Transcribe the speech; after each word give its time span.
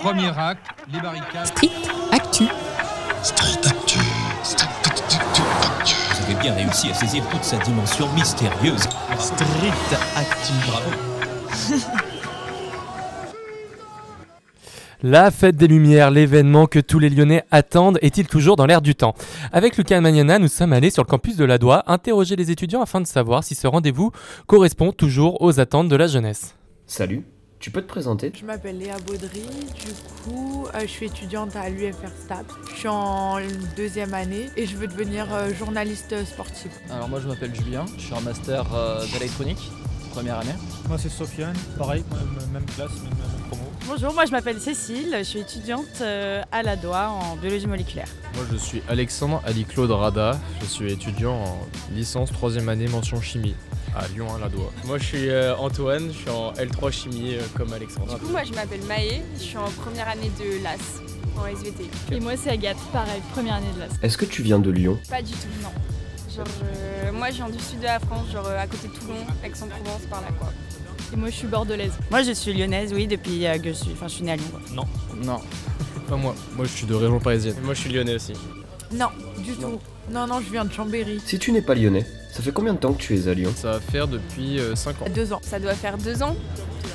Premier 0.00 0.28
acte, 0.28 0.66
les 0.90 1.00
barricades. 1.00 1.46
Street 1.46 1.70
Actu. 2.10 2.44
Vous 6.14 6.24
avez 6.24 6.34
bien 6.40 6.54
réussi 6.54 6.90
à 6.90 6.94
saisir 6.94 7.22
toute 7.30 7.44
sa 7.44 7.58
dimension 7.58 8.10
mystérieuse. 8.14 8.88
Street 9.18 9.98
Actu. 10.16 10.52
Bravo. 10.66 10.90
La 15.02 15.30
fête 15.30 15.56
des 15.56 15.66
Lumières, 15.68 16.10
l'événement 16.10 16.66
que 16.66 16.78
tous 16.78 16.98
les 16.98 17.10
Lyonnais 17.10 17.44
attendent, 17.50 17.98
est-il 18.00 18.26
toujours 18.26 18.56
dans 18.56 18.66
l'air 18.66 18.80
du 18.82 18.94
temps? 18.94 19.14
Avec 19.52 19.76
Lucas 19.76 20.00
Magnana, 20.00 20.38
nous 20.38 20.48
sommes 20.48 20.72
allés 20.72 20.90
sur 20.90 21.02
le 21.02 21.08
campus 21.08 21.36
de 21.36 21.44
la 21.44 21.58
Doua 21.58 21.84
interroger 21.86 22.36
les 22.36 22.50
étudiants 22.50 22.82
afin 22.82 23.00
de 23.02 23.06
savoir 23.06 23.44
si 23.44 23.54
ce 23.54 23.66
rendez-vous 23.66 24.12
correspond 24.46 24.92
toujours 24.92 25.40
aux 25.42 25.60
attentes 25.60 25.88
de 25.88 25.96
la 25.96 26.06
jeunesse. 26.06 26.54
Salut, 26.86 27.24
tu 27.60 27.70
peux 27.70 27.82
te 27.82 27.86
présenter 27.86 28.32
Je 28.34 28.44
m'appelle 28.44 28.78
Léa 28.78 28.96
Baudry, 29.06 29.42
du 29.42 29.92
coup 30.24 30.66
euh, 30.74 30.80
je 30.80 30.86
suis 30.86 31.06
étudiante 31.06 31.54
à 31.56 31.68
l'UFR 31.68 32.08
STAP. 32.24 32.46
Je 32.72 32.78
suis 32.78 32.88
en 32.88 33.36
deuxième 33.76 34.14
année 34.14 34.48
et 34.56 34.66
je 34.66 34.76
veux 34.76 34.86
devenir 34.86 35.26
euh, 35.32 35.52
journaliste 35.52 36.24
sportive. 36.24 36.70
Alors 36.90 37.08
moi 37.08 37.20
je 37.20 37.28
m'appelle 37.28 37.54
Julien, 37.54 37.84
je 37.98 38.02
suis 38.02 38.14
en 38.14 38.22
master 38.22 38.64
euh, 38.74 39.04
d'électronique, 39.12 39.70
première 40.10 40.38
année. 40.38 40.54
Moi 40.88 40.96
c'est 40.98 41.10
Sofiane, 41.10 41.54
pareil, 41.76 42.02
même, 42.10 42.50
même 42.54 42.64
classe, 42.64 42.92
même, 43.02 43.10
même 43.10 43.48
promo. 43.48 43.62
Bonjour, 43.86 44.14
moi 44.14 44.24
je 44.24 44.30
m'appelle 44.30 44.58
Cécile, 44.58 45.14
je 45.18 45.24
suis 45.24 45.40
étudiante 45.40 46.00
euh, 46.00 46.42
à 46.50 46.62
la 46.62 46.76
DOA 46.76 47.10
en 47.10 47.36
biologie 47.36 47.66
moléculaire. 47.66 48.08
Moi 48.36 48.44
je 48.50 48.56
suis 48.56 48.82
Alexandre 48.88 49.42
Ali-Claude 49.44 49.90
Rada, 49.90 50.40
je 50.62 50.66
suis 50.66 50.90
étudiant 50.90 51.34
en 51.34 51.58
licence 51.92 52.32
3 52.32 52.56
année 52.68 52.88
mention 52.88 53.20
chimie 53.20 53.54
à 53.96 54.06
Lyon 54.08 54.26
à 54.34 54.38
la 54.38 54.48
Doua. 54.48 54.70
Moi 54.84 54.98
je 54.98 55.04
suis 55.04 55.28
euh, 55.28 55.56
Antoine, 55.56 56.08
je 56.12 56.18
suis 56.18 56.30
en 56.30 56.52
L3 56.52 56.90
chimie 56.92 57.34
euh, 57.34 57.40
comme 57.56 57.72
Alexandre. 57.72 58.14
Du 58.18 58.20
coup 58.24 58.30
moi 58.30 58.42
je 58.44 58.52
m'appelle 58.52 58.82
Maë, 58.88 59.22
je 59.36 59.42
suis 59.42 59.56
en 59.56 59.68
première 59.82 60.08
année 60.08 60.30
de 60.38 60.62
LAS 60.62 60.78
en 61.38 61.46
SVT. 61.46 61.84
Et 62.12 62.20
moi 62.20 62.32
c'est 62.36 62.50
Agathe, 62.50 62.76
pareil, 62.92 63.20
première 63.32 63.54
année 63.54 63.72
de 63.74 63.80
l'AS. 63.80 63.90
Est-ce 64.02 64.18
que 64.18 64.24
tu 64.24 64.42
viens 64.42 64.58
de 64.58 64.70
Lyon? 64.70 64.98
Pas 65.08 65.22
du 65.22 65.32
tout, 65.32 65.48
non. 65.62 65.70
Genre 66.34 66.46
euh, 66.64 67.12
moi 67.12 67.30
je 67.30 67.36
viens 67.36 67.48
du 67.48 67.58
sud 67.58 67.80
de 67.80 67.84
la 67.84 67.98
France, 67.98 68.30
genre 68.32 68.46
euh, 68.46 68.58
à 68.58 68.66
côté 68.66 68.88
de 68.88 68.92
Toulon, 68.92 69.14
Aix-en-Provence 69.44 70.02
par 70.08 70.20
là 70.20 70.28
quoi. 70.38 70.52
Et 71.12 71.16
moi 71.16 71.28
je 71.28 71.34
suis 71.34 71.48
bordelaise. 71.48 71.92
Moi 72.10 72.22
je 72.22 72.32
suis 72.32 72.52
lyonnaise, 72.52 72.92
oui, 72.94 73.06
depuis 73.08 73.46
euh, 73.46 73.58
que 73.58 73.70
je 73.70 73.74
suis, 73.74 73.90
enfin 73.92 74.06
je 74.06 74.14
suis 74.14 74.24
née 74.24 74.32
à 74.32 74.36
Lyon. 74.36 74.46
quoi. 74.52 74.60
Non. 74.72 74.84
Non. 75.16 75.40
Pas 76.08 76.16
moi. 76.16 76.34
Moi 76.56 76.66
je 76.66 76.70
suis 76.70 76.86
de 76.86 76.94
région 76.94 77.18
parisienne. 77.18 77.56
Et 77.58 77.64
moi 77.64 77.74
je 77.74 77.80
suis 77.80 77.90
lyonnais 77.92 78.14
aussi. 78.14 78.32
Non, 78.92 79.08
du 79.38 79.52
tout. 79.54 79.78
Non, 80.10 80.26
non, 80.26 80.40
je 80.40 80.50
viens 80.50 80.64
de 80.64 80.72
Chambéry. 80.72 81.20
Si 81.24 81.38
tu 81.38 81.52
n'es 81.52 81.62
pas 81.62 81.74
lyonnais, 81.74 82.04
ça 82.32 82.42
fait 82.42 82.52
combien 82.52 82.74
de 82.74 82.78
temps 82.78 82.92
que 82.92 83.00
tu 83.00 83.16
es 83.16 83.28
à 83.28 83.34
Lyon 83.34 83.52
Ça 83.54 83.72
va 83.72 83.80
faire 83.80 84.08
depuis 84.08 84.58
5 84.74 85.02
ans. 85.02 85.04
Deux 85.14 85.32
ans. 85.32 85.40
Ça 85.42 85.58
doit 85.60 85.74
faire 85.74 85.96
deux 85.98 86.22
ans, 86.22 86.34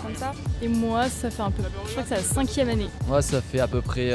comme 0.03 0.15
ça. 0.15 0.33
Et 0.61 0.67
moi 0.67 1.07
ça 1.09 1.29
fait 1.29 1.41
un 1.41 1.51
peu, 1.51 1.63
je 1.85 1.91
crois 1.91 2.03
que 2.03 2.09
c'est 2.09 2.15
la 2.15 2.21
cinquième 2.21 2.69
année. 2.69 2.89
Moi 3.07 3.21
ça 3.21 3.41
fait 3.41 3.59
à 3.59 3.67
peu 3.67 3.81
près 3.81 4.11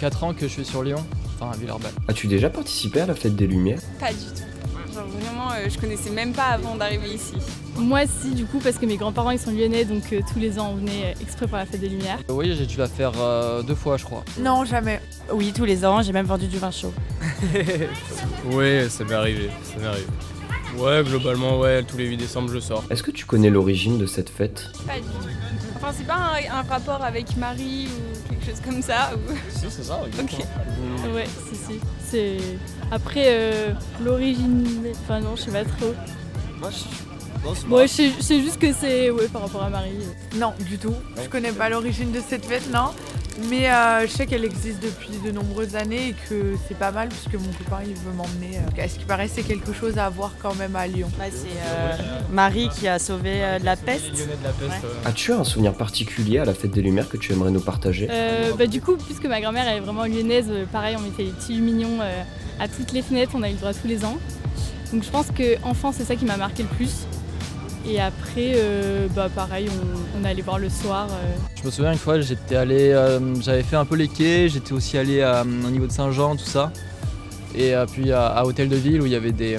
4 0.00 0.24
ans 0.24 0.34
que 0.34 0.42
je 0.46 0.52
suis 0.52 0.64
sur 0.64 0.82
Lyon, 0.82 1.02
enfin 1.40 1.52
à 1.52 1.56
Villeurbanne. 1.56 1.92
As-tu 2.08 2.26
déjà 2.26 2.50
participé 2.50 3.00
à 3.00 3.06
la 3.06 3.14
fête 3.14 3.36
des 3.36 3.46
Lumières? 3.46 3.80
Pas 3.98 4.12
du 4.12 4.18
tout. 4.18 4.94
Genre 4.94 5.06
vraiment 5.06 5.50
euh, 5.52 5.68
je 5.68 5.78
connaissais 5.78 6.10
même 6.10 6.32
pas 6.32 6.46
avant 6.48 6.74
d'arriver 6.76 7.14
ici. 7.14 7.34
Moi 7.78 8.00
si 8.06 8.30
du 8.34 8.44
coup 8.44 8.58
parce 8.58 8.76
que 8.76 8.86
mes 8.86 8.96
grands-parents 8.96 9.30
ils 9.30 9.38
sont 9.38 9.52
lyonnais 9.52 9.84
donc 9.84 10.12
euh, 10.12 10.20
tous 10.32 10.38
les 10.38 10.58
ans 10.58 10.70
on 10.72 10.76
venait 10.76 11.14
euh, 11.16 11.20
exprès 11.22 11.46
pour 11.46 11.56
la 11.56 11.64
fête 11.64 11.80
des 11.80 11.88
Lumières. 11.88 12.18
Oui 12.28 12.52
j'ai 12.56 12.66
dû 12.66 12.76
la 12.76 12.88
faire 12.88 13.12
euh, 13.18 13.62
deux 13.62 13.74
fois 13.76 13.96
je 13.96 14.04
crois. 14.04 14.24
Non, 14.40 14.64
jamais. 14.64 15.00
Oui, 15.32 15.52
tous 15.54 15.64
les 15.64 15.84
ans, 15.84 16.02
j'ai 16.02 16.12
même 16.12 16.26
vendu 16.26 16.46
du 16.46 16.58
vin 16.58 16.70
chaud. 16.70 16.92
Ouais, 18.52 18.86
ça 18.88 19.04
m'est 19.04 19.14
arrivé, 19.14 19.50
ça 19.62 19.78
m'est 19.78 19.86
arrivé. 19.86 20.06
Ouais 20.76 21.02
globalement 21.04 21.58
ouais, 21.58 21.82
tous 21.82 21.96
les 21.96 22.06
8 22.06 22.16
décembre 22.16 22.50
je 22.52 22.58
sors. 22.60 22.84
Est-ce 22.90 23.02
que 23.02 23.10
tu 23.10 23.24
connais 23.24 23.50
l'origine 23.50 23.98
de 23.98 24.06
cette 24.06 24.28
fête? 24.30 24.70
Pas 24.86 24.94
du 24.96 25.02
tout. 25.02 25.28
Enfin 25.76 25.92
c'est 25.96 26.06
pas 26.06 26.14
un, 26.14 26.58
un 26.58 26.62
rapport 26.62 27.02
avec 27.04 27.36
Marie 27.36 27.86
ou 27.88 28.28
quelque 28.28 28.44
chose 28.46 28.60
comme 28.64 28.82
ça 28.82 29.10
ou... 29.14 29.32
Si 29.50 29.66
c'est 29.70 29.84
ça, 29.84 30.00
exactement. 30.06 30.44
Ouais, 31.14 31.26
si 31.48 31.56
si. 31.56 31.80
C'est 32.04 32.36
après 32.90 33.26
euh, 33.28 33.70
l'origine, 34.04 34.64
enfin 35.04 35.20
non 35.20 35.36
je 35.36 35.42
sais 35.42 35.50
pas 35.52 35.64
trop. 35.64 35.94
Moi 36.60 36.70
je 36.70 37.07
sais- 37.86 38.10
je 38.18 38.22
sais 38.22 38.40
juste 38.40 38.58
que 38.58 38.72
c'est 38.72 39.10
ouais 39.10 39.28
par 39.28 39.42
rapport 39.42 39.62
à 39.62 39.70
Marie. 39.70 39.90
Non, 40.36 40.52
du 40.68 40.78
tout. 40.78 40.94
Je 41.22 41.28
connais 41.28 41.52
pas 41.52 41.68
l'origine 41.68 42.12
de 42.12 42.20
cette 42.26 42.44
fête, 42.44 42.70
non. 42.72 42.90
Mais 43.48 43.70
euh, 43.70 44.04
je 44.04 44.10
sais 44.12 44.26
qu'elle 44.26 44.44
existe 44.44 44.82
depuis 44.82 45.16
de 45.24 45.30
nombreuses 45.30 45.76
années 45.76 46.08
et 46.08 46.14
que 46.28 46.56
c'est 46.66 46.76
pas 46.76 46.90
mal 46.90 47.08
puisque 47.08 47.34
mon 47.34 47.52
copain 47.52 47.82
il 47.86 47.94
veut 47.94 48.12
m'emmener. 48.16 48.58
euh, 48.58 48.82
à 48.82 48.88
ce 48.88 48.98
qui 48.98 49.04
paraît, 49.04 49.28
c'est 49.32 49.44
quelque 49.44 49.72
chose 49.72 49.96
à 49.96 50.08
voir 50.08 50.32
quand 50.42 50.56
même 50.56 50.74
à 50.74 50.88
Lyon? 50.88 51.08
Ouais, 51.20 51.30
c'est 51.32 51.46
euh, 51.46 51.96
Marie 52.32 52.68
qui 52.70 52.88
a 52.88 52.98
sauvé 52.98 53.34
euh, 53.44 53.60
de 53.60 53.64
la 53.64 53.76
peste. 53.76 54.10
Ouais. 54.12 54.88
As-tu 55.04 55.32
un 55.32 55.44
souvenir 55.44 55.74
particulier 55.74 56.38
à 56.40 56.44
la 56.44 56.52
fête 56.52 56.72
des 56.72 56.82
Lumières 56.82 57.08
que 57.08 57.16
tu 57.16 57.32
aimerais 57.32 57.52
nous 57.52 57.60
partager? 57.60 58.08
Euh, 58.10 58.54
bah, 58.58 58.66
du 58.66 58.80
coup, 58.80 58.96
puisque 58.96 59.26
ma 59.26 59.40
grand-mère 59.40 59.68
elle 59.68 59.76
est 59.76 59.80
vraiment 59.80 60.06
lyonnaise, 60.06 60.50
pareil, 60.72 60.96
on 60.98 61.02
mettait 61.02 61.22
les 61.22 61.30
petits 61.30 61.54
lumignons 61.54 61.98
euh, 62.00 62.22
à 62.58 62.66
toutes 62.66 62.90
les 62.90 63.02
fenêtres, 63.02 63.32
on 63.36 63.42
a 63.44 63.48
eu 63.48 63.52
le 63.52 63.58
droit 63.58 63.72
tous 63.72 63.86
les 63.86 64.04
ans. 64.04 64.18
Donc 64.92 65.04
je 65.04 65.10
pense 65.10 65.26
que 65.30 65.62
enfant, 65.64 65.92
c'est 65.92 66.04
ça 66.04 66.16
qui 66.16 66.24
m'a 66.24 66.36
marqué 66.36 66.64
le 66.64 66.68
plus. 66.70 67.06
Et 67.88 67.98
après, 68.00 68.52
euh, 68.56 69.06
bah 69.16 69.28
pareil, 69.34 69.68
on, 69.70 70.20
on 70.20 70.24
allait 70.24 70.42
voir 70.42 70.58
le 70.58 70.68
soir. 70.68 71.08
euh. 71.10 71.36
Je 71.60 71.64
me 71.66 71.70
souviens 71.70 71.92
une 71.92 71.98
fois 71.98 72.20
j'étais 72.20 72.56
allé, 72.56 72.90
euh, 72.92 73.18
j'avais 73.40 73.62
fait 73.62 73.76
un 73.76 73.86
peu 73.86 73.96
les 73.96 74.08
quais, 74.08 74.48
j'étais 74.48 74.72
aussi 74.74 74.98
allé 74.98 75.24
au 75.44 75.70
niveau 75.70 75.86
de 75.86 75.92
Saint-Jean, 75.92 76.36
tout 76.36 76.44
ça. 76.44 76.70
Et 77.54 77.74
euh, 77.74 77.86
puis 77.90 78.12
à, 78.12 78.26
à 78.26 78.44
Hôtel 78.44 78.68
de 78.68 78.76
Ville 78.76 79.00
où 79.00 79.06
il 79.06 79.12
y 79.12 79.16
avait 79.16 79.32
des, 79.32 79.58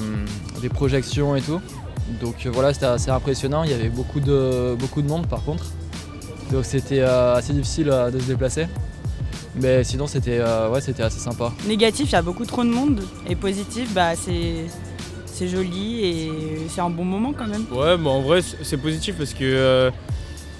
des 0.62 0.70
projections 0.70 1.36
et 1.36 1.42
tout. 1.42 1.60
Donc 2.22 2.46
euh, 2.46 2.50
voilà, 2.52 2.74
c'était 2.74 2.86
assez 2.86 3.10
impressionnant, 3.10 3.64
il 3.64 3.72
y 3.72 3.74
avait 3.74 3.90
beaucoup 3.90 4.20
de, 4.20 4.76
beaucoup 4.78 5.02
de 5.02 5.08
monde 5.08 5.26
par 5.28 5.44
contre. 5.44 5.66
Donc 6.52 6.66
c'était 6.66 7.00
euh, 7.02 7.36
assez 7.36 7.54
difficile 7.54 7.90
euh, 7.90 8.12
de 8.12 8.20
se 8.20 8.26
déplacer. 8.26 8.68
Mais 9.56 9.84
sinon 9.84 10.06
c'était 10.06 10.38
euh, 10.40 10.70
ouais, 10.70 10.82
c'était 10.82 11.04
assez 11.04 11.20
sympa. 11.20 11.52
Négatif, 11.68 12.10
il 12.10 12.14
y 12.14 12.16
a 12.16 12.22
beaucoup 12.22 12.46
trop 12.46 12.64
de 12.64 12.70
monde. 12.70 13.02
Et 13.28 13.36
positif, 13.36 13.92
bah 13.94 14.12
c'est 14.16 14.66
c'est 15.40 15.48
joli 15.48 16.06
et 16.06 16.32
c'est 16.68 16.82
un 16.82 16.90
bon 16.90 17.06
moment 17.06 17.32
quand 17.34 17.48
même. 17.48 17.66
Ouais 17.72 17.98
bah 17.98 18.10
en 18.10 18.22
vrai 18.22 18.42
c'est 18.42 18.78
positif 18.78 19.16
parce 19.18 19.34
que 19.34 19.44
euh, 19.44 19.90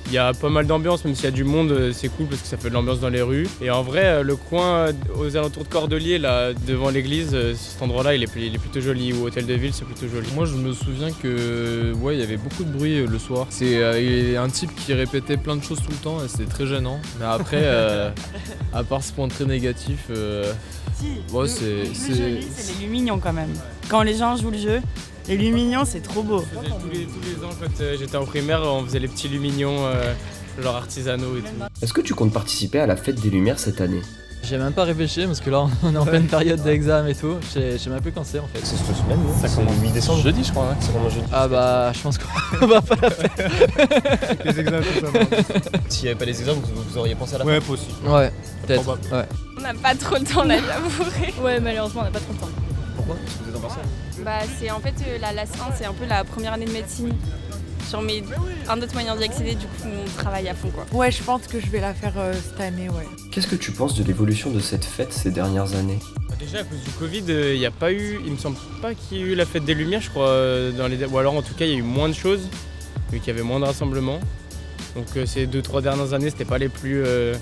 il 0.08 0.14
y 0.14 0.18
a 0.18 0.34
pas 0.34 0.50
mal 0.50 0.66
d'ambiance, 0.66 1.06
même 1.06 1.14
s'il 1.14 1.26
y 1.26 1.28
a 1.28 1.32
du 1.32 1.44
monde, 1.44 1.70
euh, 1.72 1.92
c'est 1.94 2.08
cool 2.08 2.26
parce 2.26 2.42
que 2.42 2.48
ça 2.48 2.58
fait 2.58 2.70
de 2.70 2.74
l'ambiance 2.74 3.00
dans 3.00 3.10
les 3.10 3.22
rues. 3.22 3.48
Et 3.62 3.70
en 3.70 3.84
vrai, 3.84 4.06
euh, 4.06 4.24
le 4.24 4.36
coin 4.38 4.88
euh, 4.88 4.92
aux 5.20 5.38
alentours 5.38 5.66
de 5.66 5.70
Cordeliers, 5.70 6.18
là, 6.18 6.52
devant 6.66 6.90
l'église, 6.90 7.30
euh, 7.34 7.54
cet 7.56 7.80
endroit-là, 7.84 8.16
il 8.16 8.24
est, 8.24 8.30
il 8.38 8.56
est 8.56 8.58
plutôt 8.58 8.82
joli. 8.82 9.14
Ou 9.14 9.26
Hôtel 9.28 9.46
de 9.46 9.54
Ville, 9.54 9.72
c'est 9.72 9.86
plutôt 9.86 10.08
joli. 10.08 10.28
Moi 10.34 10.46
je 10.46 10.56
me 10.56 10.74
souviens 10.74 11.12
que 11.12 11.94
ouais 12.02 12.16
il 12.16 12.20
y 12.22 12.24
avait 12.24 12.38
beaucoup 12.38 12.64
de 12.64 12.72
bruit 12.72 13.02
euh, 13.02 13.06
le 13.08 13.20
soir. 13.20 13.46
C'est 13.52 13.76
euh, 13.76 14.42
un 14.44 14.50
type 14.50 14.72
qui 14.76 14.94
répétait 14.96 15.38
plein 15.38 15.58
de 15.58 15.64
choses 15.64 15.80
tout 15.80 15.92
le 15.92 15.98
temps 15.98 16.24
et 16.24 16.28
c'était 16.28 16.50
très 16.50 16.66
gênant. 16.66 17.00
Mais 17.20 17.26
après 17.26 17.62
euh, 17.62 18.10
à 18.74 18.84
part 18.84 19.04
ce 19.04 19.12
point 19.14 19.28
très 19.28 19.46
négatif, 19.46 20.06
euh, 20.10 20.52
Si, 20.96 21.06
Ouais, 21.32 21.44
le- 21.44 21.48
c'est- 21.48 21.94
c'est 21.94 22.80
les 22.80 22.86
lumignons 22.86 23.20
quand 23.20 23.34
même. 23.34 23.54
Quand 23.90 24.04
les 24.04 24.16
gens 24.16 24.38
jouent 24.38 24.52
le 24.52 24.58
jeu, 24.58 24.82
les 25.28 25.36
lumignons, 25.38 25.84
c'est 25.86 26.02
trop 26.02 26.22
beau. 26.22 26.44
Je 26.54 26.60
faisais 26.60 26.70
tous 26.80 26.90
les, 26.94 27.06
tous 27.06 27.22
les 27.26 27.46
ans, 27.46 27.50
quand 27.60 27.82
euh, 27.82 27.96
j'étais 28.00 28.18
en 28.18 28.26
primaire, 28.26 28.62
on 28.64 28.84
faisait 28.86 29.00
les 29.00 29.08
petits 29.08 29.28
lumignons, 29.28 29.86
euh, 29.86 30.14
genre 30.62 30.76
artisanaux 30.76 31.38
et 31.38 31.42
tout. 31.42 31.48
Est-ce 31.82 31.94
que 31.94 32.02
tu 32.02 32.14
comptes 32.14 32.34
participer 32.34 32.80
à 32.80 32.86
la 32.88 32.96
fête 32.96 33.20
des 33.20 33.30
Lumières 33.30 33.58
cette 33.60 33.82
année? 33.82 34.02
J'ai 34.44 34.58
même 34.58 34.72
pas 34.72 34.86
réfléchi 34.86 35.26
parce 35.26 35.42
que 35.42 35.50
là 35.50 35.68
on 35.84 35.94
est 35.94 35.98
en 35.98 36.06
pleine 36.06 36.28
période 36.28 36.62
d'examen 36.64 37.10
et 37.10 37.16
tout. 37.16 37.36
Je 37.54 37.78
sais 37.78 37.90
même 37.90 38.00
plus 38.02 38.14
quand 38.14 38.24
c'est 38.24 38.40
en 38.40 38.48
fait. 38.48 38.60
C'est 38.64 38.78
cette 38.78 38.96
semaine, 38.96 39.20
non? 39.22 39.34
Ça 39.42 39.54
commence 39.54 39.76
8 39.82 39.92
décembre. 39.92 40.24
jeudi 40.24 40.44
je 40.46 40.52
crois. 40.52 40.64
Ouais. 40.70 40.76
Ça 40.80 40.92
commence 40.94 41.14
jeudi. 41.14 41.26
Ah 41.34 41.48
bah 41.50 41.92
je 41.94 42.00
pense 42.00 42.18
qu'on 42.18 42.66
va 42.68 42.82
pas 42.82 42.96
la 43.02 43.10
faire. 43.10 43.52
Les 44.46 44.60
examens. 44.62 44.82
S'il 45.90 46.04
n'y 46.04 46.10
avait 46.12 46.18
pas 46.20 46.26
les 46.26 46.40
examens, 46.40 46.62
vous, 46.64 46.84
vous 46.90 46.98
auriez 46.98 47.16
pensé 47.16 47.36
à 47.36 47.40
la 47.40 47.46
Ouais, 47.46 47.60
possible. 47.60 47.92
Ouais, 48.08 48.32
peut-être. 48.66 48.88
Ouais. 49.12 49.26
On 49.58 49.62
n'a 49.62 49.74
pas 49.74 49.94
trop 49.96 50.16
le 50.16 50.24
temps 50.24 50.46
là 50.46 50.56
d'avouer. 50.62 51.34
Ouais, 51.44 51.60
malheureusement, 51.60 52.02
on 52.02 52.06
n'a 52.06 52.12
pas 52.12 52.20
trop 52.20 52.32
le 52.32 52.40
temps. 52.40 52.50
Pourquoi 53.10 53.26
Parce 53.26 53.38
que 53.38 53.44
vous 53.44 53.50
êtes 53.50 53.56
en 53.56 53.60
partiel. 53.68 53.86
Bah 54.24 54.40
c'est 54.60 54.72
en 54.72 54.80
fait 54.80 54.94
euh, 55.08 55.18
la 55.20 55.34
LAS 55.34 55.44
1, 55.46 55.76
c'est 55.78 55.86
un 55.86 55.94
peu 55.94 56.06
la 56.06 56.24
première 56.24 56.54
année 56.54 56.66
de 56.66 56.72
médecine. 56.72 57.14
Genre 57.92 58.02
mais 58.04 58.22
un 58.70 58.80
autre 58.82 58.94
moyen 58.94 59.16
d'y 59.16 59.24
accéder, 59.24 59.56
du 59.56 59.66
coup 59.66 59.88
on 59.88 60.22
travaille 60.22 60.48
à 60.48 60.54
fond 60.54 60.70
quoi. 60.70 60.86
Ouais, 60.92 61.10
je 61.12 61.24
pense 61.24 61.48
que 61.48 61.60
je 61.60 61.68
vais 61.68 61.80
la 61.82 61.94
faire 61.94 62.14
euh, 62.18 62.34
cette 62.34 62.60
année, 62.62 62.88
ouais. 62.90 63.08
Qu'est-ce 63.32 63.48
que 63.48 63.56
tu 63.56 63.72
penses 63.72 63.96
de 63.96 64.04
l'évolution 64.04 64.52
de 64.52 64.60
cette 64.60 64.86
fête 64.86 65.12
ces 65.12 65.32
dernières 65.32 65.74
années 65.76 65.98
Bah, 66.28 66.36
Déjà 66.40 66.60
à 66.60 66.64
cause 66.64 66.80
du 66.84 66.92
Covid, 66.92 67.24
euh, 67.30 67.54
il 67.56 67.60
n'y 67.60 67.66
a 67.66 67.72
pas 67.72 67.92
eu, 67.92 68.20
il 68.26 68.32
me 68.34 68.38
semble 68.38 68.58
pas 68.82 68.94
qu'il 68.94 69.18
y 69.18 69.22
ait 69.22 69.24
eu 69.24 69.36
la 69.36 69.46
fête 69.46 69.66
des 69.66 69.74
Lumières, 69.74 70.02
je 70.02 70.10
crois, 70.12 70.28
euh, 70.28 70.72
dans 70.72 70.88
les, 70.88 71.04
ou 71.06 71.18
alors 71.18 71.34
en 71.34 71.42
tout 71.42 71.56
cas 71.56 71.66
il 71.66 71.72
y 71.72 71.76
a 71.76 71.78
eu 71.78 71.84
moins 71.84 72.10
de 72.10 72.14
choses, 72.14 72.48
vu 73.12 73.20
qu'il 73.20 73.28
y 73.30 73.32
avait 73.32 73.42
moins 73.48 73.60
de 73.60 73.66
rassemblements. 73.66 74.20
Donc 74.96 75.08
euh, 75.18 75.26
ces 75.26 75.48
deux 75.48 75.62
trois 75.64 75.82
dernières 75.82 76.14
années, 76.14 76.30
c'était 76.30 76.46
pas 76.46 76.60
les 76.60 76.70
plus, 76.70 77.02
euh, 77.04 77.34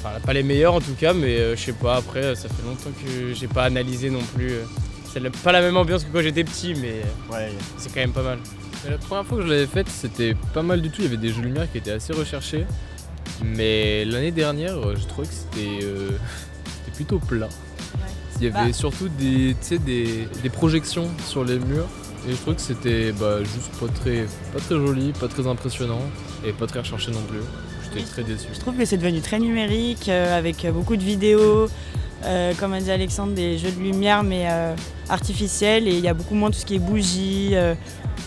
enfin 0.00 0.20
pas 0.24 0.32
les 0.32 0.42
meilleures 0.42 0.74
en 0.74 0.80
tout 0.80 0.94
cas, 0.98 1.12
mais 1.12 1.36
euh, 1.38 1.56
je 1.56 1.62
sais 1.64 1.72
pas. 1.72 1.96
Après, 1.96 2.22
euh, 2.24 2.34
ça 2.34 2.48
fait 2.48 2.64
longtemps 2.66 2.90
que 3.04 3.34
j'ai 3.34 3.48
pas 3.48 3.64
analysé 3.64 4.10
non 4.10 4.22
plus. 4.34 4.52
euh. 4.52 4.64
c'est 5.12 5.20
pas 5.42 5.52
la 5.52 5.60
même 5.60 5.76
ambiance 5.76 6.04
que 6.04 6.12
quand 6.12 6.22
j'étais 6.22 6.44
petit, 6.44 6.74
mais 6.74 7.02
Ouais, 7.30 7.50
c'est 7.76 7.92
quand 7.92 8.00
même 8.00 8.12
pas 8.12 8.22
mal. 8.22 8.38
Mais 8.84 8.90
la 8.92 8.98
première 8.98 9.26
fois 9.26 9.38
que 9.38 9.44
je 9.44 9.48
l'avais 9.48 9.66
faite, 9.66 9.88
c'était 9.88 10.36
pas 10.54 10.62
mal 10.62 10.80
du 10.80 10.90
tout. 10.90 10.96
Il 11.00 11.04
y 11.04 11.08
avait 11.08 11.16
des 11.16 11.30
jeux 11.30 11.40
de 11.42 11.46
lumière 11.46 11.70
qui 11.70 11.78
étaient 11.78 11.90
assez 11.92 12.12
recherchés. 12.12 12.64
Mais 13.44 14.04
l'année 14.04 14.30
dernière, 14.32 14.76
je 14.96 15.04
trouvais 15.06 15.26
que 15.28 15.34
c'était 15.34 15.80
euh, 15.84 16.10
plutôt 16.94 17.18
plat. 17.18 17.48
Il 18.40 18.44
y 18.44 18.46
avait 18.46 18.68
Bah. 18.68 18.72
surtout 18.72 19.08
des, 19.08 19.56
tu 19.60 19.66
sais, 19.66 19.78
des, 19.78 20.28
des 20.42 20.50
projections 20.50 21.08
sur 21.26 21.44
les 21.44 21.58
murs. 21.58 21.88
Et 22.28 22.32
je 22.32 22.36
trouve 22.36 22.54
que 22.54 22.60
c'était 22.60 23.12
bah, 23.12 23.38
juste 23.42 23.70
pas 23.80 23.86
très, 23.88 24.26
pas 24.52 24.60
très 24.60 24.74
joli, 24.76 25.12
pas 25.12 25.28
très 25.28 25.46
impressionnant. 25.46 26.02
et 26.46 26.52
pas 26.52 26.66
très 26.66 26.78
recherché 26.80 27.10
non 27.10 27.22
plus. 27.22 27.40
J'étais 27.94 28.06
très 28.06 28.22
déçu. 28.22 28.48
Je 28.52 28.58
trouve 28.60 28.76
que 28.76 28.84
c'est 28.84 28.96
devenu 28.96 29.20
très 29.20 29.38
numérique, 29.38 30.08
euh, 30.08 30.38
avec 30.38 30.66
beaucoup 30.72 30.96
de 30.96 31.02
vidéos, 31.02 31.68
euh, 32.24 32.52
comme 32.58 32.72
a 32.72 32.80
dit 32.80 32.90
Alexandre, 32.90 33.32
des 33.32 33.58
jeux 33.58 33.70
de 33.70 33.80
lumière, 33.80 34.22
mais 34.22 34.46
euh, 34.50 34.74
artificiels, 35.08 35.88
et 35.88 35.92
il 35.92 36.00
y 36.00 36.08
a 36.08 36.14
beaucoup 36.14 36.34
moins 36.34 36.50
tout 36.50 36.58
ce 36.58 36.66
qui 36.66 36.74
est 36.74 36.78
bougies, 36.80 37.50
euh, 37.52 37.74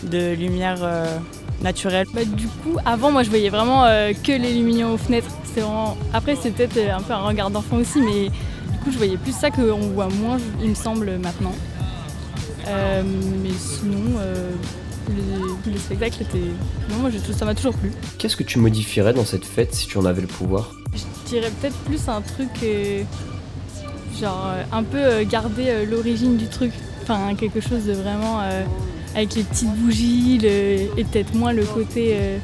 de 0.02 0.34
lumière 0.34 0.78
euh, 0.82 1.18
naturelle. 1.62 2.06
Bah, 2.12 2.24
du 2.24 2.48
coup, 2.48 2.76
avant, 2.84 3.12
moi, 3.12 3.22
je 3.22 3.30
voyais 3.30 3.50
vraiment 3.50 3.84
euh, 3.84 4.12
que 4.12 4.32
les 4.32 4.52
lumignons 4.54 4.94
aux 4.94 4.98
fenêtres. 4.98 5.30
Vraiment... 5.54 5.96
Après, 6.12 6.36
c'est 6.40 6.50
peut-être 6.50 6.78
un 6.90 7.02
peu 7.02 7.12
un 7.12 7.22
regard 7.22 7.50
d'enfant 7.50 7.76
aussi, 7.76 8.00
mais 8.00 8.30
du 8.30 8.78
coup, 8.82 8.90
je 8.90 8.96
voyais 8.96 9.16
plus 9.16 9.36
ça 9.36 9.50
qu'on 9.50 9.78
voit 9.94 10.08
moins, 10.08 10.38
il 10.62 10.70
me 10.70 10.74
semble, 10.74 11.18
maintenant. 11.18 11.54
Euh, 12.68 13.02
mais 13.42 13.50
sinon, 13.58 14.18
euh, 15.20 15.46
les, 15.66 15.72
les 15.72 15.78
spectacles 15.78 16.22
étaient... 16.22 16.38
Non, 16.90 16.96
moi, 17.00 17.10
ça 17.36 17.44
m'a 17.44 17.54
toujours 17.54 17.74
plu. 17.74 17.90
Qu'est-ce 18.18 18.36
que 18.36 18.42
tu 18.42 18.58
modifierais 18.58 19.12
dans 19.12 19.24
cette 19.24 19.44
fête 19.44 19.74
si 19.74 19.86
tu 19.86 19.98
en 19.98 20.04
avais 20.04 20.20
le 20.22 20.26
pouvoir? 20.26 20.72
Je 20.94 21.28
dirais 21.28 21.50
peut-être 21.60 21.76
plus 21.78 22.08
un 22.08 22.20
truc, 22.20 22.50
euh, 22.62 23.02
genre 24.20 24.44
euh, 24.46 24.62
un 24.72 24.82
peu 24.82 24.98
euh, 24.98 25.24
garder 25.24 25.64
euh, 25.68 25.86
l'origine 25.86 26.36
du 26.36 26.46
truc. 26.48 26.72
Enfin, 27.02 27.34
quelque 27.34 27.60
chose 27.60 27.84
de 27.86 27.92
vraiment 27.94 28.40
euh, 28.42 28.62
avec 29.14 29.34
les 29.34 29.42
petites 29.42 29.74
bougies 29.76 30.38
le- 30.38 30.98
et 30.98 31.04
peut-être 31.10 31.34
moins 31.34 31.52
le 31.52 31.64
côté. 31.64 32.12
euh, 32.14 32.38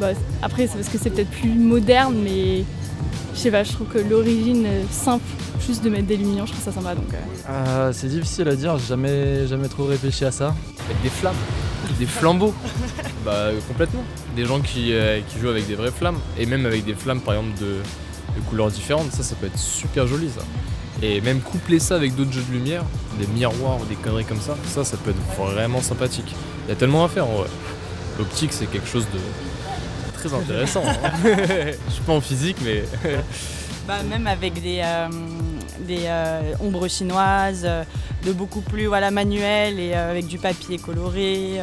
bah, 0.00 0.12
après, 0.42 0.66
c'est 0.66 0.76
parce 0.76 0.88
que 0.88 0.96
c'est 0.98 1.10
peut-être 1.10 1.30
plus 1.30 1.50
moderne, 1.50 2.16
mais 2.22 2.64
je 3.34 3.38
sais 3.38 3.50
pas, 3.50 3.64
je 3.64 3.72
trouve 3.72 3.88
que 3.88 3.98
l'origine 3.98 4.64
euh, 4.66 4.82
simple, 4.90 5.24
juste 5.66 5.84
de 5.84 5.90
mettre 5.90 6.06
des 6.06 6.16
lumières, 6.16 6.46
je 6.46 6.52
trouve 6.52 6.64
ça 6.64 6.72
sympa. 6.72 6.94
Donc, 6.94 7.12
euh, 7.12 7.50
Euh, 7.50 7.92
c'est 7.92 8.08
difficile 8.08 8.48
à 8.48 8.56
dire, 8.56 8.78
j'ai 8.78 8.86
jamais, 8.86 9.46
jamais 9.46 9.68
trop 9.68 9.84
réfléchi 9.84 10.24
à 10.24 10.30
ça. 10.30 10.54
Avec 10.86 11.02
des 11.02 11.10
flammes, 11.10 11.34
des 12.00 12.06
flambeaux. 12.06 12.52
bah 13.24 13.50
complètement. 13.68 14.02
Des 14.34 14.44
gens 14.44 14.60
qui, 14.60 14.92
euh, 14.92 15.20
qui 15.28 15.38
jouent 15.38 15.50
avec 15.50 15.66
des 15.68 15.74
vraies 15.76 15.92
flammes. 15.92 16.18
Et 16.38 16.46
même 16.46 16.66
avec 16.66 16.84
des 16.84 16.94
flammes 16.94 17.20
par 17.20 17.34
exemple 17.34 17.58
de, 17.60 17.66
de 18.36 18.40
couleurs 18.48 18.70
différentes, 18.70 19.12
ça 19.12 19.22
ça 19.22 19.36
peut 19.36 19.46
être 19.46 19.58
super 19.58 20.06
joli 20.08 20.28
ça. 20.30 20.42
Et 21.02 21.20
même 21.20 21.40
coupler 21.40 21.78
ça 21.78 21.94
avec 21.96 22.14
d'autres 22.16 22.32
jeux 22.32 22.42
de 22.48 22.52
lumière, 22.52 22.82
des 23.18 23.26
miroirs 23.28 23.80
ou 23.80 23.84
des 23.86 23.94
conneries 23.94 24.24
comme 24.24 24.40
ça, 24.40 24.56
ça 24.66 24.84
ça 24.84 24.96
peut 24.96 25.10
être 25.10 25.52
vraiment 25.52 25.80
sympathique. 25.80 26.34
Il 26.66 26.70
y 26.70 26.72
a 26.72 26.76
tellement 26.76 27.04
à 27.04 27.08
faire 27.08 27.26
en 27.26 27.36
vrai. 27.36 27.48
L'optique 28.18 28.52
c'est 28.52 28.66
quelque 28.66 28.88
chose 28.88 29.06
de 29.14 29.20
très 30.18 30.34
intéressant. 30.34 30.82
hein. 30.86 31.10
Je 31.88 31.92
suis 31.92 32.02
pas 32.02 32.12
en 32.12 32.20
physique 32.20 32.56
mais 32.64 32.84
Bah, 33.88 34.02
même 34.08 34.26
avec 34.26 34.60
des, 34.62 34.80
euh, 34.84 35.08
des 35.86 36.04
euh, 36.06 36.54
ombres 36.60 36.88
chinoises, 36.88 37.62
euh, 37.64 37.84
de 38.26 38.32
beaucoup 38.32 38.60
plus 38.60 38.86
voilà, 38.86 39.10
manuel 39.10 39.78
et 39.80 39.92
euh, 39.94 40.10
avec 40.10 40.26
du 40.26 40.38
papier 40.38 40.78
coloré. 40.78 41.60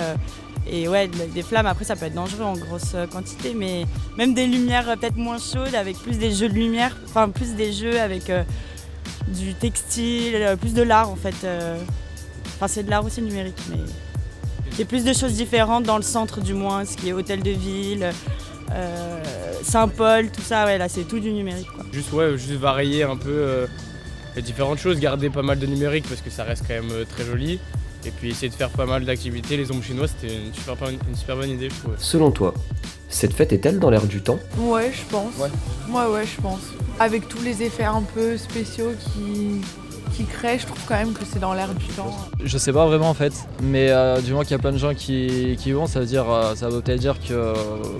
et 0.69 0.87
ouais, 0.87 1.07
de- 1.07 1.31
des 1.33 1.43
flammes, 1.43 1.65
après 1.67 1.85
ça 1.85 1.95
peut 1.95 2.05
être 2.05 2.13
dangereux 2.13 2.43
en 2.43 2.53
grosse 2.53 2.95
quantité, 3.11 3.53
mais 3.55 3.85
même 4.17 4.33
des 4.33 4.47
lumières 4.47 4.97
peut-être 4.97 5.15
moins 5.17 5.37
chaudes, 5.39 5.75
avec 5.75 5.97
plus 5.97 6.17
des 6.17 6.31
jeux 6.31 6.49
de 6.49 6.53
lumière, 6.55 6.95
enfin 7.07 7.29
plus 7.29 7.55
des 7.55 7.71
jeux 7.71 7.99
avec 7.99 8.31
du 9.27 9.53
textile, 9.53 10.57
plus 10.59 10.73
de 10.73 10.81
l'art 10.81 11.09
en 11.09 11.15
fait. 11.15 11.35
Enfin 12.55 12.67
c'est 12.67 12.83
de 12.83 12.89
l'art 12.89 13.05
aussi 13.05 13.21
numérique, 13.21 13.59
mais 13.69 13.77
il 14.73 14.79
y 14.79 14.81
a 14.81 14.85
plus 14.85 15.03
de 15.05 15.13
choses 15.13 15.33
différentes 15.33 15.83
dans 15.85 15.97
le 15.97 16.03
centre 16.03 16.41
du 16.41 16.53
moins, 16.53 16.83
ce 16.85 16.97
qui 16.97 17.09
est 17.09 17.13
hôtel 17.13 17.41
de 17.43 17.51
ville, 17.51 18.09
Saint-Paul, 19.63 20.29
tout 20.31 20.41
ça, 20.41 20.65
ouais 20.65 20.77
là 20.77 20.87
c'est 20.89 21.03
tout 21.07 21.19
du 21.19 21.31
numérique. 21.31 21.67
Quoi. 21.75 21.85
Juste, 21.91 22.11
ouais, 22.13 22.37
juste 22.37 22.51
varier 22.53 23.03
un 23.03 23.15
peu 23.17 23.67
les 24.37 24.41
différentes 24.43 24.77
choses, 24.79 24.99
garder 24.99 25.29
pas 25.29 25.41
mal 25.41 25.59
de 25.59 25.65
numérique 25.65 26.05
parce 26.07 26.21
que 26.21 26.29
ça 26.29 26.43
reste 26.45 26.63
quand 26.67 26.75
même 26.75 26.91
euh, 26.91 27.03
très 27.05 27.25
joli. 27.25 27.59
Et 28.05 28.11
puis 28.11 28.29
essayer 28.29 28.47
de 28.49 28.53
faire 28.53 28.69
pas 28.69 28.85
mal 28.85 29.03
d'activités. 29.03 29.57
Les 29.57 29.69
ombres 29.71 29.83
chinoises, 29.83 30.13
c'était 30.21 30.33
une 30.33 30.53
super, 30.53 30.75
bonne- 30.77 30.97
une 31.09 31.15
super 31.15 31.35
bonne 31.35 31.49
idée, 31.49 31.69
je 31.69 31.75
trouve. 31.75 31.95
Selon 31.97 32.31
toi, 32.31 32.53
cette 33.09 33.33
fête 33.33 33.51
est-elle 33.51 33.79
dans 33.79 33.89
l'air 33.89 34.05
du 34.05 34.21
temps? 34.21 34.39
Ouais, 34.59 34.93
je 34.93 35.01
pense. 35.11 35.33
Ouais. 35.37 36.05
ouais, 36.13 36.25
je 36.25 36.39
pense. 36.41 36.61
Avec 36.99 37.27
tous 37.27 37.41
les 37.41 37.63
effets 37.63 37.83
un 37.83 38.03
peu 38.03 38.37
spéciaux 38.37 38.91
qui, 38.99 39.61
qui 40.17 40.25
créent, 40.25 40.57
je 40.57 40.65
trouve 40.65 40.79
quand 40.87 40.95
même 40.95 41.13
que 41.13 41.23
c'est 41.31 41.39
dans 41.39 41.53
l'air 41.53 41.69
du 41.75 41.85
temps. 41.93 42.11
Je 42.43 42.57
sais 42.57 42.73
pas 42.73 42.85
vraiment 42.87 43.09
en 43.09 43.13
fait, 43.13 43.33
mais 43.61 43.89
euh, 43.91 44.19
du 44.19 44.33
moins 44.33 44.43
qu'il 44.43 44.51
y 44.51 44.55
a 44.55 44.59
plein 44.59 44.71
de 44.71 44.77
gens 44.79 44.93
qui, 44.95 45.55
qui 45.59 45.69
y 45.69 45.71
vont, 45.73 45.85
ça 45.85 45.99
veut 45.99 46.05
dire, 46.07 46.25
euh, 46.29 46.55
ça 46.55 46.69
veut 46.69 46.81
peut-être 46.81 46.99
dire 46.99 47.19
que 47.19 47.53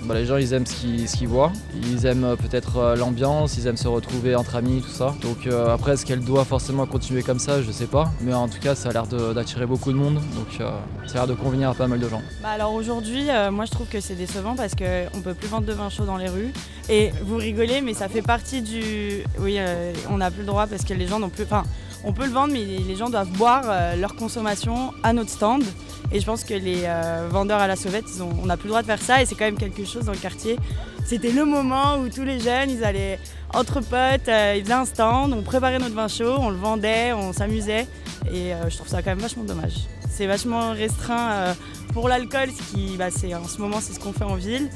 bah, 0.04 0.14
les 0.14 0.26
gens 0.26 0.36
ils 0.36 0.52
aiment 0.52 0.66
ce 0.66 0.74
qu'ils 0.74 1.08
ce 1.08 1.16
qu'ils 1.16 1.28
voient, 1.28 1.52
ils 1.82 2.06
aiment 2.06 2.24
euh, 2.24 2.34
peut-être 2.36 2.94
l'ambiance, 2.98 3.56
ils 3.56 3.66
aiment 3.68 3.76
se 3.76 3.86
retrouver 3.88 4.34
entre 4.34 4.56
amis, 4.56 4.82
tout 4.82 4.90
ça. 4.90 5.14
Donc 5.22 5.46
euh, 5.46 5.72
après, 5.72 5.92
est-ce 5.92 6.04
qu'elle 6.04 6.24
doit 6.24 6.44
forcément 6.44 6.86
continuer 6.86 7.22
comme 7.22 7.38
ça, 7.38 7.62
je 7.62 7.70
sais 7.70 7.86
pas, 7.86 8.10
mais 8.20 8.34
en 8.34 8.48
tout 8.48 8.58
cas, 8.58 8.74
ça 8.74 8.88
a 8.88 8.92
l'air 8.92 9.06
de- 9.06 9.32
d'attirer 9.32 9.66
beaucoup 9.66 9.92
de 9.92 9.96
monde, 9.98 10.14
donc 10.14 10.60
euh, 10.60 10.68
ça 11.06 11.12
a 11.12 11.14
l'air 11.14 11.26
de 11.28 11.34
convenir 11.34 11.70
à 11.70 11.74
pas 11.74 11.86
mal 11.86 12.00
de 12.00 12.08
gens. 12.08 12.22
Bah 12.42 12.48
alors 12.50 12.72
aujourd'hui, 12.74 13.30
euh, 13.30 13.50
moi 13.52 13.64
je 13.64 13.70
trouve 13.70 13.86
que 13.86 14.00
c'est 14.00 14.16
décevant 14.16 14.56
parce 14.56 14.74
qu'on 14.74 15.20
peut 15.20 15.34
plus 15.34 15.48
vendre 15.48 15.66
de 15.66 15.72
vin 15.72 15.88
chaud 15.88 16.04
dans 16.04 16.16
les 16.16 16.28
rues. 16.28 16.52
Et 16.90 17.12
vous 17.22 17.36
rigolez, 17.36 17.82
mais 17.82 17.92
ça 17.92 18.08
fait 18.08 18.22
partie 18.22 18.62
du. 18.62 19.22
Oui, 19.38 19.56
euh, 19.58 19.92
on 20.10 20.16
n'a 20.16 20.30
plus 20.30 20.40
le 20.40 20.46
droit 20.46 20.66
parce 20.66 20.84
que 20.84 20.94
les 20.94 21.06
gens 21.06 21.18
n'ont 21.20 21.28
plus. 21.28 21.44
Enfin, 21.44 21.64
on 22.04 22.12
peut 22.12 22.24
le 22.24 22.32
vendre, 22.32 22.52
mais 22.52 22.64
les 22.64 22.96
gens 22.96 23.10
doivent 23.10 23.30
boire 23.30 23.64
euh, 23.66 23.96
leur 23.96 24.14
consommation 24.14 24.92
à 25.02 25.12
notre 25.12 25.30
stand. 25.30 25.64
Et 26.12 26.20
je 26.20 26.26
pense 26.26 26.44
que 26.44 26.54
les 26.54 26.82
euh, 26.84 27.28
vendeurs 27.30 27.60
à 27.60 27.66
la 27.66 27.76
sauvette, 27.76 28.06
on 28.20 28.46
n'a 28.46 28.56
plus 28.56 28.66
le 28.66 28.70
droit 28.70 28.82
de 28.82 28.86
faire 28.86 29.02
ça. 29.02 29.22
Et 29.22 29.26
c'est 29.26 29.34
quand 29.34 29.44
même 29.44 29.58
quelque 29.58 29.84
chose 29.84 30.04
dans 30.04 30.12
le 30.12 30.18
quartier. 30.18 30.56
C'était 31.04 31.32
le 31.32 31.44
moment 31.44 31.98
où 31.98 32.08
tous 32.08 32.24
les 32.24 32.38
jeunes, 32.40 32.70
ils 32.70 32.84
allaient 32.84 33.18
entre 33.52 33.80
potes, 33.80 34.28
euh, 34.28 34.54
ils 34.56 34.62
faisaient 34.62 34.72
un 34.72 34.84
stand, 34.84 35.32
on 35.32 35.42
préparait 35.42 35.78
notre 35.78 35.94
vin 35.94 36.08
chaud, 36.08 36.36
on 36.38 36.50
le 36.50 36.56
vendait, 36.56 37.12
on 37.12 37.32
s'amusait. 37.32 37.86
Et 38.32 38.52
je 38.68 38.76
trouve 38.76 38.88
ça 38.88 39.02
quand 39.02 39.10
même 39.10 39.20
vachement 39.20 39.44
dommage. 39.44 39.74
C'est 40.10 40.26
vachement 40.26 40.72
restreint 40.72 41.54
pour 41.92 42.08
l'alcool, 42.08 42.48
ce 42.50 42.74
qui, 42.74 42.96
bah, 42.96 43.06
en 43.08 43.48
ce 43.48 43.58
moment, 43.58 43.78
c'est 43.80 43.94
ce 43.94 44.00
qu'on 44.00 44.12
fait 44.12 44.24
en 44.24 44.34
ville, 44.34 44.68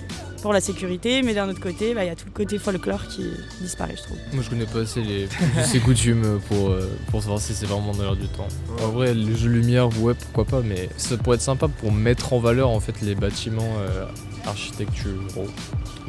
pour 0.43 0.53
la 0.53 0.61
sécurité. 0.61 1.23
Mais 1.23 1.33
d'un 1.35 1.49
autre 1.49 1.61
côté, 1.61 1.95
bah, 1.95 2.05
il 2.05 2.09
y 2.09 2.11
a 2.11 2.17
tout 2.17 2.27
le 2.27 2.33
côté 2.33 2.59
folklore 2.59 3.07
qui 3.09 3.25
disparaît, 3.61 3.95
je 3.97 4.03
trouve. 4.03 4.19
Moi 4.33 4.43
je 4.43 4.51
connais 4.51 4.67
pas 4.67 4.81
assez 4.81 5.01
les 5.03 5.29
ces 5.65 5.79
coutumes 5.81 6.41
pour, 6.49 6.71
euh, 6.71 6.91
pour 7.11 7.23
savoir 7.23 7.41
si 7.41 7.55
c'est 7.55 7.67
vraiment 7.67 7.93
dans 7.93 8.03
l'air 8.03 8.17
du 8.17 8.27
temps. 8.29 8.49
En 8.83 8.89
vrai, 8.89 9.15
les 9.15 9.35
jeux 9.37 9.49
de 9.49 9.55
lumière, 9.55 9.89
ouais, 10.03 10.15
pourquoi 10.15 10.45
pas, 10.45 10.61
mais 10.67 10.89
ça 10.97 11.17
pourrait 11.17 11.37
être 11.37 11.43
sympa 11.43 11.69
pour 11.69 11.93
mettre 11.93 12.33
en 12.33 12.39
valeur 12.41 12.69
en 12.69 12.81
fait 12.81 13.01
les 13.03 13.15
bâtiments 13.15 13.77
euh, 13.79 14.05
architecturaux 14.47 15.49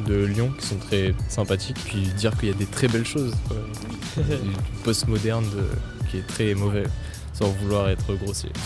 de 0.06 0.24
Lyon 0.24 0.52
qui 0.58 0.66
sont 0.66 0.76
très 0.76 1.14
sympathiques, 1.28 1.76
puis 1.84 2.00
dire 2.16 2.36
qu'il 2.38 2.48
y 2.48 2.52
a 2.52 2.54
des 2.54 2.66
très 2.66 2.88
belles 2.88 3.06
choses. 3.06 3.32
quoi. 3.48 3.56
du 4.24 4.50
postmoderne 4.84 5.44
de- 5.44 6.08
qui 6.10 6.18
est 6.18 6.26
très 6.26 6.54
mauvais, 6.54 6.84
sans 7.34 7.48
vouloir 7.48 7.88
être 7.90 8.14
grossier. 8.14 8.50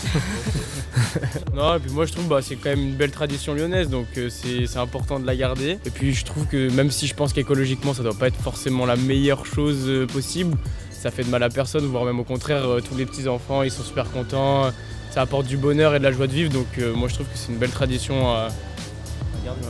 Non, 1.55 1.75
et 1.75 1.79
puis 1.79 1.91
moi 1.91 2.05
je 2.05 2.13
trouve 2.13 2.27
bah, 2.27 2.39
c'est 2.41 2.55
quand 2.55 2.69
même 2.69 2.79
une 2.79 2.95
belle 2.95 3.11
tradition 3.11 3.53
lyonnaise, 3.53 3.89
donc 3.89 4.05
euh, 4.17 4.29
c'est 4.29 4.67
c'est 4.67 4.77
important 4.77 5.19
de 5.19 5.25
la 5.25 5.35
garder. 5.35 5.79
Et 5.85 5.89
puis 5.89 6.13
je 6.13 6.23
trouve 6.23 6.45
que 6.45 6.69
même 6.71 6.91
si 6.91 7.07
je 7.07 7.15
pense 7.15 7.33
qu'écologiquement 7.33 7.93
ça 7.93 8.03
doit 8.03 8.13
pas 8.13 8.27
être 8.27 8.39
forcément 8.39 8.85
la 8.85 8.95
meilleure 8.95 9.45
chose 9.45 9.85
euh, 9.87 10.05
possible, 10.05 10.55
ça 10.91 11.09
fait 11.09 11.23
de 11.23 11.29
mal 11.29 11.41
à 11.43 11.49
personne, 11.49 11.85
voire 11.85 12.05
même 12.05 12.19
au 12.19 12.23
contraire, 12.23 12.65
euh, 12.65 12.81
tous 12.81 12.95
les 12.95 13.05
petits 13.05 13.27
enfants 13.27 13.63
ils 13.63 13.71
sont 13.71 13.83
super 13.83 14.09
contents, 14.11 14.71
ça 15.09 15.21
apporte 15.21 15.47
du 15.47 15.57
bonheur 15.57 15.95
et 15.95 15.99
de 15.99 16.03
la 16.03 16.11
joie 16.11 16.27
de 16.27 16.33
vivre, 16.33 16.51
donc 16.51 16.67
euh, 16.77 16.93
moi 16.93 17.07
je 17.07 17.15
trouve 17.15 17.27
que 17.27 17.37
c'est 17.37 17.51
une 17.51 17.57
belle 17.57 17.71
tradition 17.71 18.29
à, 18.29 18.49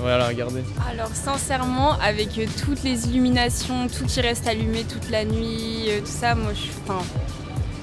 voilà, 0.01 0.25
à 0.25 0.33
garder. 0.33 0.62
Alors 0.91 1.12
sincèrement, 1.13 1.93
avec 2.00 2.29
toutes 2.62 2.83
les 2.83 3.07
illuminations, 3.07 3.88
tout 3.88 4.05
qui 4.05 4.19
reste 4.19 4.45
allumé 4.47 4.83
toute 4.83 5.09
la 5.09 5.24
nuit, 5.24 5.89
tout 6.00 6.05
ça, 6.05 6.35
moi 6.35 6.51
je 6.53 6.59
suis. 6.59 6.71
Enfin, 6.83 7.01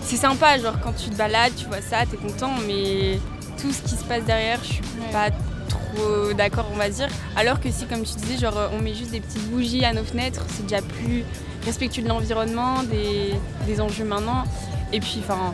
c'est 0.06 0.16
sympa, 0.16 0.58
genre 0.58 0.78
quand 0.82 0.92
tu 0.92 1.10
te 1.10 1.16
balades, 1.16 1.52
tu 1.56 1.66
vois 1.66 1.80
ça, 1.80 2.04
t'es 2.10 2.16
content, 2.16 2.52
mais 2.66 3.18
tout 3.60 3.72
ce 3.72 3.82
qui 3.82 3.96
se 3.96 4.04
passe 4.04 4.24
derrière, 4.24 4.60
je 4.62 4.74
suis 4.74 4.82
pas 5.12 5.30
trop 5.68 6.32
d'accord, 6.32 6.66
on 6.72 6.76
va 6.76 6.88
dire. 6.88 7.08
Alors 7.34 7.60
que 7.60 7.70
si, 7.70 7.86
comme 7.86 8.02
tu 8.02 8.14
disais, 8.14 8.38
genre 8.38 8.70
on 8.72 8.80
met 8.80 8.94
juste 8.94 9.10
des 9.10 9.20
petites 9.20 9.50
bougies 9.50 9.84
à 9.84 9.92
nos 9.92 10.04
fenêtres, 10.04 10.44
c'est 10.48 10.66
déjà 10.66 10.80
plus 10.80 11.24
respectueux 11.64 12.02
de 12.02 12.08
l'environnement, 12.08 12.82
des, 12.84 13.34
des 13.66 13.80
enjeux 13.80 14.04
maintenant. 14.04 14.44
Et 14.92 15.00
puis, 15.00 15.18
enfin, 15.18 15.52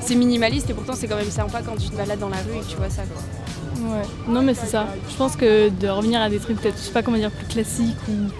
c'est 0.00 0.14
minimaliste 0.14 0.70
et 0.70 0.74
pourtant 0.74 0.92
c'est 0.94 1.08
quand 1.08 1.16
même 1.16 1.30
sympa 1.30 1.60
quand 1.62 1.76
tu 1.76 1.88
te 1.90 1.96
balades 1.96 2.20
dans 2.20 2.28
la 2.28 2.36
rue 2.36 2.56
et 2.56 2.60
que 2.60 2.70
tu 2.70 2.76
vois 2.76 2.90
ça. 2.90 3.02
Quoi. 3.02 3.90
Ouais, 3.90 4.02
non 4.28 4.42
mais 4.42 4.54
c'est 4.54 4.66
ça. 4.66 4.86
Je 5.10 5.16
pense 5.16 5.36
que 5.36 5.68
de 5.68 5.88
revenir 5.88 6.20
à 6.20 6.30
des 6.30 6.38
trucs 6.38 6.60
peut-être, 6.60 6.76
je 6.76 6.82
sais 6.82 6.92
pas 6.92 7.02
comment 7.02 7.16
dire, 7.16 7.30
plus 7.30 7.46
classiques 7.46 7.96
ou 8.08 8.30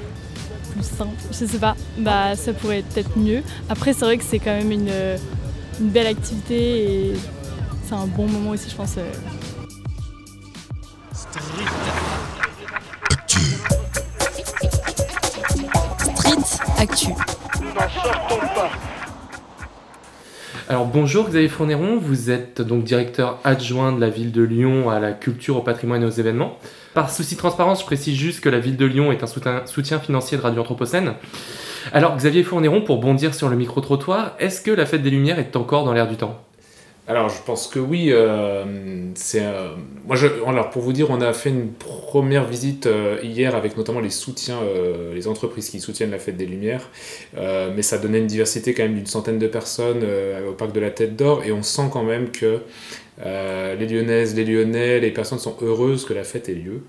plus 0.73 0.85
simples, 0.85 1.21
je 1.31 1.45
sais 1.45 1.59
pas, 1.59 1.77
bah 1.99 2.37
ça 2.37 2.53
pourrait 2.53 2.79
être 2.79 2.88
peut-être 2.88 3.17
mieux. 3.17 3.43
Après 3.69 3.93
c'est 3.93 4.05
vrai 4.05 4.19
que 4.19 4.25
c'est 4.25 4.38
quand 4.38 4.57
même 4.57 4.71
une, 4.71 4.91
une 5.80 5.88
belle 5.90 6.06
activité 6.06 7.11
et 7.11 7.14
c'est 7.85 7.94
un 7.94 8.06
bon 8.06 8.26
moment 8.26 8.50
aussi 8.50 8.68
je 8.70 8.75
pense. 8.76 8.97
euh. 8.99 9.11
Street 11.12 11.64
Actu. 16.78 17.08
Alors 20.68 20.87
bonjour 20.87 21.28
Xavier 21.28 21.49
Fournéron, 21.49 21.99
vous 21.99 22.30
êtes 22.30 22.61
donc 22.61 22.85
directeur 22.85 23.38
adjoint 23.44 23.92
de 23.92 24.00
la 24.00 24.11
ville 24.11 24.32
de 24.32 24.42
Lyon 24.42 24.90
à 24.90 25.00
la 25.00 25.12
culture, 25.12 25.56
au 25.56 25.62
patrimoine 25.62 26.02
et 26.02 26.06
aux 26.06 26.11
événements. 26.11 26.58
Par 26.92 27.11
souci 27.11 27.35
de 27.35 27.38
transparence, 27.38 27.80
je 27.80 27.87
précise 27.87 28.16
juste 28.16 28.40
que 28.40 28.49
la 28.49 28.58
ville 28.58 28.76
de 28.76 28.85
Lyon 28.85 29.11
est 29.12 29.23
un 29.23 29.26
soutien, 29.26 29.62
soutien 29.66 29.99
financier 29.99 30.37
de 30.37 30.42
Radio 30.42 30.61
Anthropocène. 30.61 31.14
Alors 31.92 32.16
Xavier 32.16 32.42
Fournéron, 32.42 32.83
pour 32.83 32.99
bondir 32.99 33.35
sur 33.35 33.49
le 33.49 33.57
micro-trottoir, 33.57 34.37
est-ce 34.38 34.61
que 34.61 34.71
la 34.71 34.87
fête 34.87 35.02
des 35.02 35.11
Lumières 35.11 35.38
est 35.38 35.57
encore 35.57 35.85
dans 35.85 35.92
l'air 35.92 36.09
du 36.09 36.16
temps? 36.16 36.38
Alors, 37.09 37.30
je 37.30 37.42
pense 37.42 37.68
que 37.68 37.78
oui. 37.78 38.11
euh, 38.12 38.66
euh, 39.35 39.75
moi, 40.07 40.16
alors, 40.47 40.68
pour 40.68 40.83
vous 40.83 40.92
dire, 40.92 41.07
on 41.09 41.23
a 41.23 41.33
fait 41.33 41.49
une 41.49 41.73
première 41.73 42.45
visite 42.45 42.85
euh, 42.85 43.16
hier 43.23 43.57
avec 43.57 43.78
notamment 43.78 44.00
les 44.00 44.11
soutiens, 44.11 44.59
les 45.14 45.26
entreprises 45.26 45.71
qui 45.71 45.80
soutiennent 45.80 46.11
la 46.11 46.18
Fête 46.18 46.37
des 46.37 46.45
Lumières. 46.45 46.90
Mais 47.35 47.80
ça 47.80 47.97
donnait 47.97 48.18
une 48.18 48.26
diversité 48.26 48.75
quand 48.75 48.83
même 48.83 48.95
d'une 48.95 49.07
centaine 49.07 49.38
de 49.38 49.47
personnes 49.47 50.04
au 50.47 50.52
parc 50.52 50.73
de 50.73 50.80
la 50.80 50.90
Tête 50.90 51.16
d'Or. 51.16 51.42
Et 51.45 51.52
on 51.52 51.62
sent 51.62 51.88
quand 51.90 52.04
même 52.04 52.30
que 52.30 52.61
les 53.25 53.87
Lyonnaises, 53.87 54.37
les 54.37 54.45
Lyonnais, 54.45 55.00
les 55.00 55.11
personnes 55.11 55.38
sont 55.38 55.57
heureuses 55.62 56.04
que 56.04 56.12
la 56.12 56.25
fête 56.25 56.50
ait 56.50 56.54
lieu. 56.54 56.83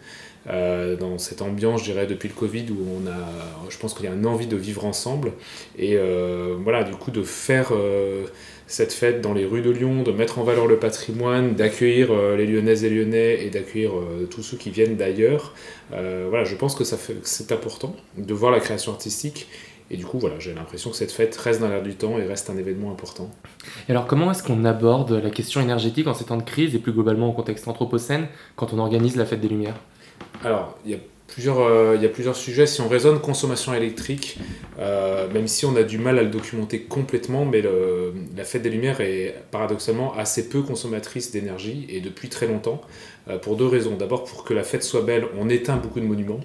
Euh, 0.50 0.96
dans 0.96 1.18
cette 1.18 1.42
ambiance, 1.42 1.82
je 1.82 1.92
dirais, 1.92 2.08
depuis 2.08 2.28
le 2.28 2.34
Covid, 2.34 2.66
où 2.72 2.78
on 2.98 3.08
a, 3.08 3.70
je 3.70 3.78
pense 3.78 3.94
qu'il 3.94 4.06
y 4.06 4.08
a 4.08 4.14
une 4.14 4.26
envie 4.26 4.48
de 4.48 4.56
vivre 4.56 4.86
ensemble. 4.86 5.34
Et 5.78 5.96
euh, 5.96 6.56
voilà, 6.64 6.84
du 6.84 6.94
coup, 6.94 7.12
de 7.12 7.22
faire 7.22 7.70
euh, 7.72 8.26
cette 8.66 8.94
fête 8.94 9.22
dans 9.22 9.34
les 9.34 9.46
rues 9.46 9.62
de 9.62 9.70
Lyon, 9.70 10.02
de 10.04 10.12
mettre 10.12 10.40
en 10.40 10.44
valeur 10.44 10.68
le 10.68 10.78
patrimoine, 10.78 11.56
d'accueillir 11.56 12.12
les 12.38 12.46
Lyonnaises 12.46 12.84
et 12.84 12.90
Lyonnais 12.90 13.46
et 13.46 13.50
d'accueillir 13.50 13.92
tous 14.30 14.44
ceux 14.44 14.58
qui 14.58 14.70
viennent 14.70 14.96
d'ailleurs. 14.96 15.54
Voilà, 15.90 16.44
je 16.44 16.56
pense 16.56 16.76
que 16.76 16.84
ça 16.84 16.98
c'est 17.24 17.52
important 17.52 17.96
de 18.18 18.34
voir 18.34 18.52
la 18.52 18.60
création 18.60 18.92
artistique. 18.92 19.48
Et 19.92 19.98
du 19.98 20.06
coup, 20.06 20.20
voilà, 20.20 20.38
j'ai 20.38 20.54
l'impression 20.54 20.92
que 20.92 20.96
cette 20.96 21.12
fête 21.12 21.36
reste 21.36 21.62
dans 21.62 21.68
l'air 21.68 21.82
du 21.82 21.96
temps 21.96 22.20
et 22.20 22.24
reste 22.24 22.52
un 22.52 22.58
événement 22.58 22.92
important. 22.92 23.32
Et 23.88 23.92
alors, 23.92 24.06
comment 24.06 24.30
est-ce 24.30 24.44
qu'on 24.44 24.64
aborde 24.64 25.14
la 25.14 25.32
question 25.32 25.62
énergétique 25.62 26.06
en 26.06 26.14
ces 26.14 26.26
temps 26.26 26.38
de 26.38 26.44
crise 26.44 26.76
et 26.76 26.80
plus 26.80 26.92
globalement 26.92 27.30
au 27.30 27.34
contexte 27.34 27.68
anthropocène 27.68 28.28
quand 28.56 28.72
on 28.72 28.78
organise 28.78 29.16
la 29.16 29.26
fête 29.26 29.42
des 29.42 29.48
Lumières? 29.48 29.80
Alors, 30.44 30.78
il 30.86 30.92
y 30.92 30.94
a 30.94 30.98
plusieurs, 31.28 31.60
euh, 31.60 31.96
il 31.96 32.02
y 32.02 32.06
a 32.06 32.10
plusieurs 32.10 32.36
sujets. 32.36 32.66
Si 32.66 32.82
on 32.82 32.88
raisonne 32.88 33.20
consommation 33.20 33.74
électrique, 33.74 34.40
euh, 34.80 35.32
même 35.32 35.48
si 35.48 35.66
on 35.66 35.76
a 35.76 35.84
du 35.84 35.98
mal 35.98 36.18
à 36.18 36.24
le 36.24 36.30
documenter 36.30 36.82
complètement, 36.82 37.46
mais 37.46 37.62
la 37.62 38.44
fête 38.44 38.62
des 38.62 38.70
Lumières 38.70 39.02
est 39.02 39.36
paradoxalement 39.52 40.16
assez 40.16 40.50
peu 40.50 40.62
consommatrice 40.62 41.32
d'énergie 41.32 41.86
et 41.90 42.02
depuis 42.02 42.30
très 42.30 42.48
longtemps, 42.48 42.82
pour 43.38 43.56
deux 43.56 43.68
raisons. 43.68 43.96
D'abord, 43.96 44.24
pour 44.24 44.44
que 44.44 44.54
la 44.54 44.64
fête 44.64 44.84
soit 44.84 45.02
belle, 45.02 45.26
on 45.40 45.50
éteint 45.50 45.78
beaucoup 45.78 46.00
de 46.00 46.06
monuments. 46.06 46.40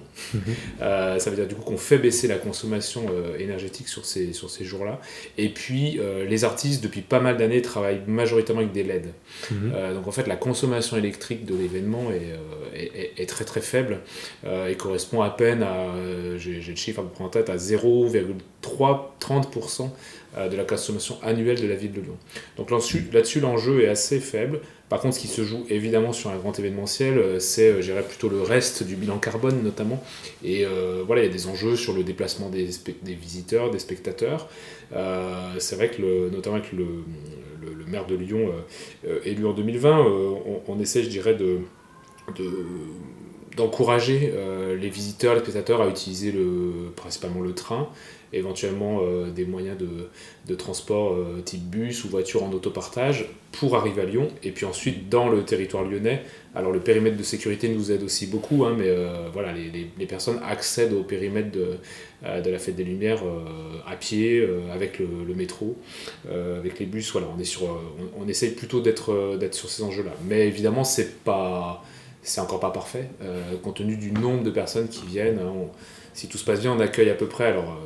Euh, 0.81 1.19
ça 1.19 1.29
veut 1.29 1.35
dire 1.35 1.47
du 1.47 1.55
coup 1.55 1.61
qu'on 1.63 1.77
fait 1.77 1.97
baisser 1.97 2.27
la 2.27 2.35
consommation 2.37 3.05
euh, 3.11 3.37
énergétique 3.39 3.87
sur 3.87 4.05
ces, 4.05 4.33
sur 4.33 4.49
ces 4.49 4.65
jours-là. 4.65 4.99
Et 5.37 5.49
puis, 5.49 5.99
euh, 5.99 6.25
les 6.25 6.43
artistes, 6.43 6.83
depuis 6.83 7.01
pas 7.01 7.19
mal 7.19 7.37
d'années, 7.37 7.61
travaillent 7.61 8.01
majoritairement 8.07 8.61
avec 8.61 8.73
des 8.73 8.83
LED. 8.83 9.07
Mhm. 9.51 9.71
Euh, 9.75 9.93
donc 9.93 10.07
en 10.07 10.11
fait, 10.11 10.27
la 10.27 10.35
consommation 10.35 10.97
électrique 10.97 11.45
de 11.45 11.55
l'événement 11.55 12.11
est, 12.11 12.33
euh, 12.33 12.75
est, 12.75 12.91
est- 12.95 13.13
est 13.23 13.25
très 13.25 13.45
très 13.45 13.61
faible 13.61 13.99
euh, 14.45 14.67
et 14.67 14.75
correspond 14.75 15.21
à 15.21 15.29
peine 15.29 15.63
à, 15.63 15.73
euh, 15.95 16.37
j'ai 16.37 16.61
le 16.61 16.75
chiffre 16.75 16.99
à 16.99 17.03
peu 17.03 17.09
près 17.09 17.23
en 17.23 17.29
tête, 17.29 17.49
à 17.49 17.57
0,330% 17.57 19.89
euh, 20.37 20.49
de 20.49 20.57
la 20.57 20.63
consommation 20.63 21.17
annuelle 21.23 21.61
de 21.61 21.67
la 21.67 21.75
ville 21.75 21.91
de 21.93 22.01
Lyon. 22.01 22.17
Donc 22.57 22.71
là-dessus, 22.71 23.39
l'enjeu 23.39 23.83
est 23.83 23.87
assez 23.87 24.19
faible. 24.19 24.59
Par 24.89 24.99
contre, 24.99 25.15
ce 25.15 25.19
qui 25.19 25.27
se 25.27 25.43
joue 25.43 25.65
évidemment 25.69 26.13
sur 26.13 26.29
un 26.29 26.37
grand 26.37 26.57
événementiel, 26.59 27.17
euh, 27.17 27.39
c'est, 27.39 27.71
euh, 27.71 28.01
plutôt 28.03 28.29
le 28.29 28.41
reste 28.41 28.83
du 28.83 28.95
bilan 28.95 29.17
carbone 29.17 29.63
notamment. 29.63 30.01
Et 30.43 30.63
euh, 30.65 31.03
voilà, 31.05 31.23
il 31.23 31.25
y 31.25 31.29
a 31.29 31.33
des 31.33 31.47
enjeux 31.47 31.75
sur 31.75 31.93
le 31.93 32.03
déplacement 32.03 32.49
des, 32.49 32.69
visiteurs, 33.03 33.71
des 33.71 33.79
spectateurs. 33.79 34.47
C'est 35.57 35.75
vrai 35.75 35.89
que, 35.89 36.29
notamment 36.29 36.57
avec 36.57 36.71
le, 36.71 36.85
maire 37.87 38.05
de 38.05 38.15
Lyon 38.15 38.51
élu 39.23 39.45
en 39.45 39.53
2020, 39.53 40.07
euh, 40.07 40.33
on, 40.67 40.79
essaie, 40.79 41.03
je 41.03 41.09
dirais, 41.09 41.35
de, 41.35 41.59
de 42.37 42.51
d'encourager 43.55 44.33
les 44.77 44.89
visiteurs, 44.89 45.33
les 45.33 45.39
spectateurs 45.39 45.81
à 45.81 45.87
utiliser 45.87 46.33
le, 46.33 46.91
principalement 46.93 47.39
le 47.39 47.53
train, 47.53 47.87
éventuellement 48.37 48.99
euh, 49.01 49.29
des 49.31 49.45
moyens 49.45 49.77
de, 49.77 49.87
de 50.47 50.55
transport 50.55 51.13
euh, 51.13 51.41
type 51.43 51.63
bus 51.63 52.03
ou 52.05 52.09
voiture 52.09 52.43
en 52.43 52.51
autopartage 52.51 53.25
pour 53.51 53.75
arriver 53.75 54.01
à 54.01 54.05
Lyon. 54.05 54.27
Et 54.43 54.51
puis 54.51 54.65
ensuite, 54.65 55.09
dans 55.09 55.29
le 55.29 55.43
territoire 55.43 55.83
lyonnais, 55.83 56.21
alors 56.53 56.71
le 56.71 56.79
périmètre 56.79 57.17
de 57.17 57.23
sécurité 57.23 57.69
nous 57.69 57.91
aide 57.91 58.03
aussi 58.03 58.27
beaucoup, 58.27 58.65
hein, 58.65 58.75
mais 58.77 58.87
euh, 58.87 59.29
voilà, 59.33 59.51
les, 59.53 59.89
les- 59.97 60.05
personnes 60.05 60.39
accèdent 60.47 60.93
au 60.93 61.03
périmètre 61.03 61.51
de, 61.51 61.77
de 62.41 62.49
la 62.49 62.59
Fête 62.59 62.75
des 62.75 62.83
Lumières 62.83 63.21
à 63.87 63.95
pied, 63.95 64.47
avec 64.73 64.99
le, 64.99 65.33
métro, 65.35 65.75
avec 66.29 66.79
les 66.79 66.85
bus. 66.85 67.11
Voilà, 67.11 67.27
on, 67.35 67.39
est 67.39 67.43
sur, 67.45 67.63
on, 67.63 68.23
on 68.23 68.27
essaye 68.27 68.51
plutôt 68.51 68.79
d'être 68.81 69.37
d'être 69.37 69.53
sur 69.55 69.69
ces 69.69 69.83
enjeux-là. 69.83 70.11
Mais 70.27 70.47
évidemment, 70.47 70.83
c'est 70.83 71.23
pas 71.23 71.83
c'est 72.23 72.41
encore 72.41 72.59
pas 72.59 72.71
parfait, 72.71 73.09
compte 73.63 73.75
tenu 73.77 73.97
du 73.97 74.11
nombre 74.11 74.43
de 74.43 74.49
personnes 74.51 74.87
qui 74.87 75.05
viennent. 75.05 75.39
hein, 75.39 75.51
on- 75.53 75.69
si 76.13 76.27
tout 76.29 76.37
se 76.37 76.45
passe 76.45 76.61
bien, 76.61 76.71
on 76.71 76.79
accueille 76.79 77.09
à 77.09 77.13
peu 77.15 77.27
près, 77.27 77.47
alors 77.47 77.77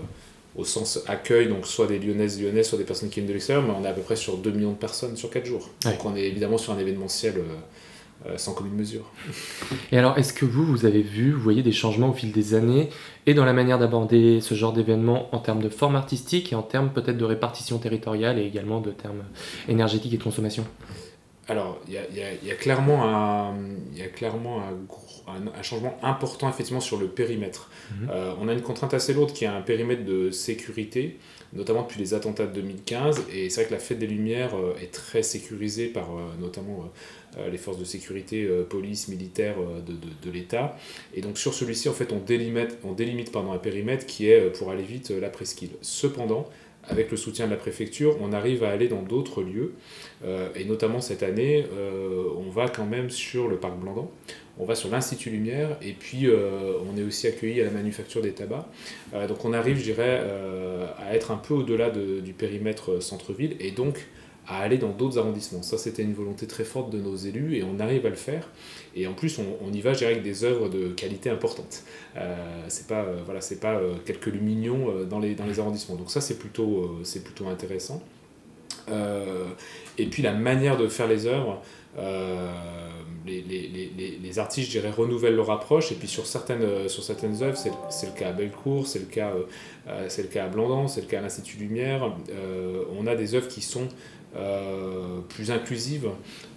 au 0.56 0.65
sens 0.65 1.00
accueil, 1.08 1.48
donc 1.48 1.65
soit 1.65 1.88
des 1.88 2.00
Lyonnaises, 2.00 2.41
Lyonnais, 2.41 2.63
soit 2.63 2.77
des 2.77 2.84
personnes 2.84 3.10
qui 3.10 3.15
viennent 3.15 3.27
de 3.27 3.34
l'extérieur, 3.34 3.63
mais 3.63 3.74
on 3.79 3.84
est 3.84 3.88
à 3.88 3.94
peu 3.94 4.01
près 4.01 4.15
sur 4.15 4.38
2 4.38 4.51
millions 4.51 4.72
de 4.72 4.77
personnes 4.77 5.15
sur 5.15 5.29
4 5.29 5.46
jours. 5.46 5.70
Ouais. 5.86 5.91
Donc 5.91 6.06
on 6.06 6.15
est 6.15 6.24
évidemment 6.24 6.58
sur 6.58 6.74
un 6.74 6.79
événementiel 6.79 7.36
euh, 7.38 7.44
euh, 8.27 8.38
sans 8.38 8.53
commune 8.53 8.74
mesure. 8.74 9.12
Et 9.94 9.98
alors, 9.98 10.18
est-ce 10.18 10.34
que 10.34 10.44
vous, 10.44 10.65
vous 10.65 10.86
avez 10.86 11.01
vu, 11.01 11.32
vous 11.32 11.41
voyez 11.41 11.63
des 11.63 11.72
changements 11.72 12.10
au 12.10 12.13
fil 12.13 12.34
des 12.34 12.53
années 12.53 12.89
et 13.25 13.34
dans 13.34 13.46
la 13.46 13.53
manière 13.53 13.79
d'aborder 13.79 14.41
ce 14.41 14.56
genre 14.56 14.74
d'événement 14.74 15.34
en 15.34 15.39
termes 15.39 15.62
de 15.62 15.70
forme 15.70 15.96
artistique 15.96 16.51
et 16.51 16.56
en 16.56 16.63
termes 16.63 16.89
peut-être 16.89 17.18
de 17.18 17.24
répartition 17.24 17.77
territoriale 17.77 18.38
et 18.38 18.46
également 18.46 18.82
de 18.82 18.91
termes 18.91 19.24
énergétiques 19.70 20.13
et 20.13 20.18
de 20.18 20.24
consommation? 20.24 20.65
Alors, 21.50 21.79
il 21.88 21.94
y 21.94 21.98
a, 21.98 22.01
il 22.12 22.15
y 22.18 22.22
a- 22.22 22.34
il 22.41 22.48
y 22.48 22.51
a 22.51 22.56
clairement, 22.56 23.03
un, 23.06 23.56
il 23.91 23.98
y 23.98 24.03
a 24.03 24.08
clairement 24.08 24.62
un, 24.62 24.72
gros- 24.88 25.24
un- 25.27 25.48
un 25.60 25.62
changement 25.63 25.98
important 26.03 26.48
effectivement 26.50 26.79
sur 26.79 26.98
le 26.98 27.08
périmètre. 27.08 27.70
Mhm. 27.91 28.10
Euh, 28.12 28.34
on 28.39 28.48
a 28.48 28.53
une 28.53 28.62
contrainte 28.62 28.94
assez 28.94 29.13
lourde 29.13 29.34
qui 29.34 29.46
est 29.46 29.48
un 29.48 29.62
périmètre 29.62 30.06
de 30.06 30.29
sécurité, 30.32 31.18
notamment 31.53 31.82
depuis 31.82 32.00
les 32.00 32.13
attentats 32.13 32.46
de 32.46 32.53
2015. 32.53 33.24
Et 33.34 33.50
c'est 33.50 33.62
vrai 33.62 33.70
que 33.70 33.74
la 33.74 33.79
Fête 33.79 33.98
des 34.00 34.08
Lumières 34.08 34.56
euh, 34.56 34.75
est 34.82 34.91
très 34.94 35.24
sécurisée 35.24 35.88
par 35.88 36.12
euh, 36.15 36.22
notamment 36.39 36.89
les 37.51 37.60
forces 37.60 37.77
de 37.77 37.86
sécurité, 37.86 38.48
police, 38.72 39.08
militaire 39.08 39.56
de, 39.86 39.91
de- 39.94 39.98
de 40.25 40.32
l'État. 40.32 40.75
Et 41.13 41.22
donc 41.22 41.38
sur 41.38 41.53
celui-ci, 41.53 41.88
en 41.88 41.94
fait, 41.94 42.12
on 42.12 42.18
délimite, 42.18 42.77
on 42.84 42.94
délimite 42.94 43.32
pardon, 43.32 43.51
un 43.51 43.60
périmètre 43.60 44.08
qui 44.08 44.29
est, 44.32 44.51
pour 44.58 44.72
aller 44.72 44.82
vite, 44.84 45.12
la 45.12 45.29
presqu'île. 45.29 45.70
Cependant, 45.82 46.50
avec 46.88 47.12
le 47.12 47.17
soutien 47.17 47.45
de 47.45 47.51
la 47.51 47.57
préfecture, 47.57 48.17
on 48.21 48.33
arrive 48.33 48.63
à 48.63 48.69
aller 48.69 48.88
dans 48.88 49.01
d'autres 49.01 49.43
lieux. 49.43 49.74
Euh, 50.24 50.50
et 50.55 50.65
notamment 50.65 51.01
cette 51.01 51.24
année, 51.24 51.65
euh, 51.74 52.24
on 52.38 52.50
va 52.50 52.67
quand 52.69 52.86
même 52.86 53.09
sur 53.09 53.48
le 53.48 53.57
parc 53.57 53.77
Blandan, 53.77 54.09
on 54.57 54.65
va 54.65 54.75
sur 54.75 54.89
l'Institut 54.89 55.29
Lumière, 55.29 55.77
et 55.81 55.93
puis 55.93 56.27
euh, 56.27 56.74
on 56.91 56.98
est 56.98 57.03
aussi 57.03 57.27
accueilli 57.27 57.62
à 57.62 57.65
la 57.65 57.71
manufacture 57.71 58.21
des 58.21 58.31
tabacs. 58.31 58.65
Donc 59.27 59.45
on 59.45 59.53
arrive, 59.53 59.77
je 59.77 59.83
dirais, 59.83 60.21
à 60.98 61.15
être 61.15 61.31
un 61.31 61.38
peu 61.38 61.53
au-delà 61.53 61.89
de- 61.89 62.19
du 62.19 62.33
périmètre 62.33 63.01
centre-ville, 63.01 63.55
et 63.59 63.71
donc 63.71 64.07
à 64.51 64.58
aller 64.63 64.79
dans 64.79 64.89
d'autres 64.89 65.20
arrondissements. 65.20 65.62
Ça, 65.62 65.77
c'était 65.77 66.01
une 66.01 66.15
volonté 66.15 66.48
très 66.48 66.63
forte 66.63 66.89
de 66.89 66.98
nos 66.98 67.15
élus, 67.15 67.56
et 67.56 67.63
on 67.63 67.79
arrive 67.79 68.06
à 68.08 68.10
le 68.10 68.15
faire. 68.15 68.50
Et 68.96 69.06
en 69.06 69.13
plus, 69.13 69.39
on, 69.39 69.72
y 69.72 69.79
va, 69.82 69.94
je 69.94 70.00
dirais, 70.00 70.12
avec 70.13 70.24
des 70.24 70.44
œuvres 70.44 70.70
de 70.70 70.89
qualité 70.89 71.29
importante. 71.29 71.84
Euh, 72.18 72.36
c'est 72.68 72.88
pas, 72.88 73.03
euh, 73.03 73.20
voilà, 73.25 73.41
pas 73.62 73.75
euh, 73.75 73.94
quelques 74.06 74.25
lumignons 74.25 74.89
euh, 74.89 75.06
dans, 75.06 75.20
les, 75.20 75.36
dans 75.36 75.46
les 75.46 75.60
arrondissements. 75.60 75.96
Donc 75.96 76.10
ça, 76.10 76.20
c'est 76.20 76.39
plutôt, 76.39 77.00
plutôt 77.24 77.48
intéressant. 77.48 78.01
Et 80.00 80.08
puis 80.08 80.24
la 80.24 80.34
manière 80.34 80.75
de 80.75 80.88
faire 80.88 81.08
les 81.08 81.27
œuvres, 81.27 81.62
les, 81.96 83.41
les, 83.41 83.68
les- 83.68 84.20
les- 84.24 84.39
artistes, 84.39 84.72
je 84.72 84.79
dirais, 84.79 84.89
renouvellent 84.89 85.36
leur 85.36 85.51
approche. 85.51 85.91
Et 85.91 85.96
puis 85.96 86.08
sur 86.08 86.25
certaines, 86.25 86.89
sur 86.89 87.03
certaines 87.03 87.44
œuvres, 87.44 87.56
c'est 87.58 88.06
le 88.08 88.18
cas 88.18 88.29
à 88.29 88.32
Bellecour, 88.32 88.88
c'est 88.88 88.98
le, 88.98 89.06
cas, 89.06 89.32
c'est 90.08 90.24
le 90.24 90.27
cas 90.29 90.46
à 90.46 90.48
Blandan, 90.48 90.88
c'est 90.88 91.01
le 91.01 91.08
cas 91.08 91.20
à 91.20 91.22
l'Institut 91.22 91.58
Lumière. 91.58 92.12
On 93.00 93.06
a 93.06 93.15
des 93.15 93.36
œuvres 93.36 93.48
qui 93.48 93.62
sont 93.62 93.88
plus 95.27 95.50
inclusives, 95.51 96.07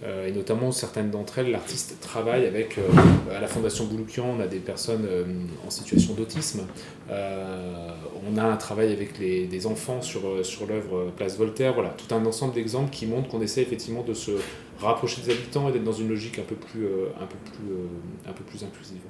euh, 0.03 0.27
et 0.27 0.31
notamment 0.31 0.71
certaines 0.71 1.09
d'entre 1.09 1.39
elles, 1.39 1.49
l'artiste 1.51 1.99
travaille 2.01 2.45
avec, 2.45 2.77
euh, 2.77 3.35
à 3.35 3.39
la 3.41 3.47
Fondation 3.47 3.85
Bouloukian, 3.85 4.25
on 4.37 4.39
a 4.39 4.47
des 4.47 4.59
personnes 4.59 5.05
euh, 5.09 5.25
en 5.65 5.69
situation 5.69 6.13
d'autisme, 6.13 6.61
Euh, 7.09 7.89
on 8.25 8.37
a 8.37 8.43
un 8.43 8.55
travail 8.55 8.93
avec 8.93 9.19
les, 9.19 9.45
des 9.47 9.65
enfants 9.67 10.01
sur, 10.01 10.25
euh, 10.25 10.43
sur 10.43 10.65
l'œuvre 10.67 11.11
Place 11.17 11.37
Voltaire, 11.37 11.73
voilà, 11.73 11.89
tout 11.89 12.15
un 12.15 12.25
ensemble 12.25 12.53
d'exemples 12.53 12.91
qui 12.91 13.05
montrent 13.05 13.27
qu'on 13.27 13.41
essaie 13.41 13.61
effectivement 13.61 14.03
de 14.03 14.13
se 14.13 14.31
rapprocher 14.79 15.21
des 15.21 15.31
habitants 15.33 15.67
et 15.67 15.73
d'être 15.73 15.83
dans 15.83 15.91
une 15.91 16.07
logique 16.07 16.39
un 16.39 16.43
peu 16.43 16.55
plus, 16.55 16.85
euh, 16.85 17.07
un 17.21 17.25
peu 17.25 17.35
plus, 17.51 17.71
euh, 17.73 18.29
un 18.29 18.33
peu 18.33 18.43
plus 18.45 18.63
inclusive. 18.63 19.01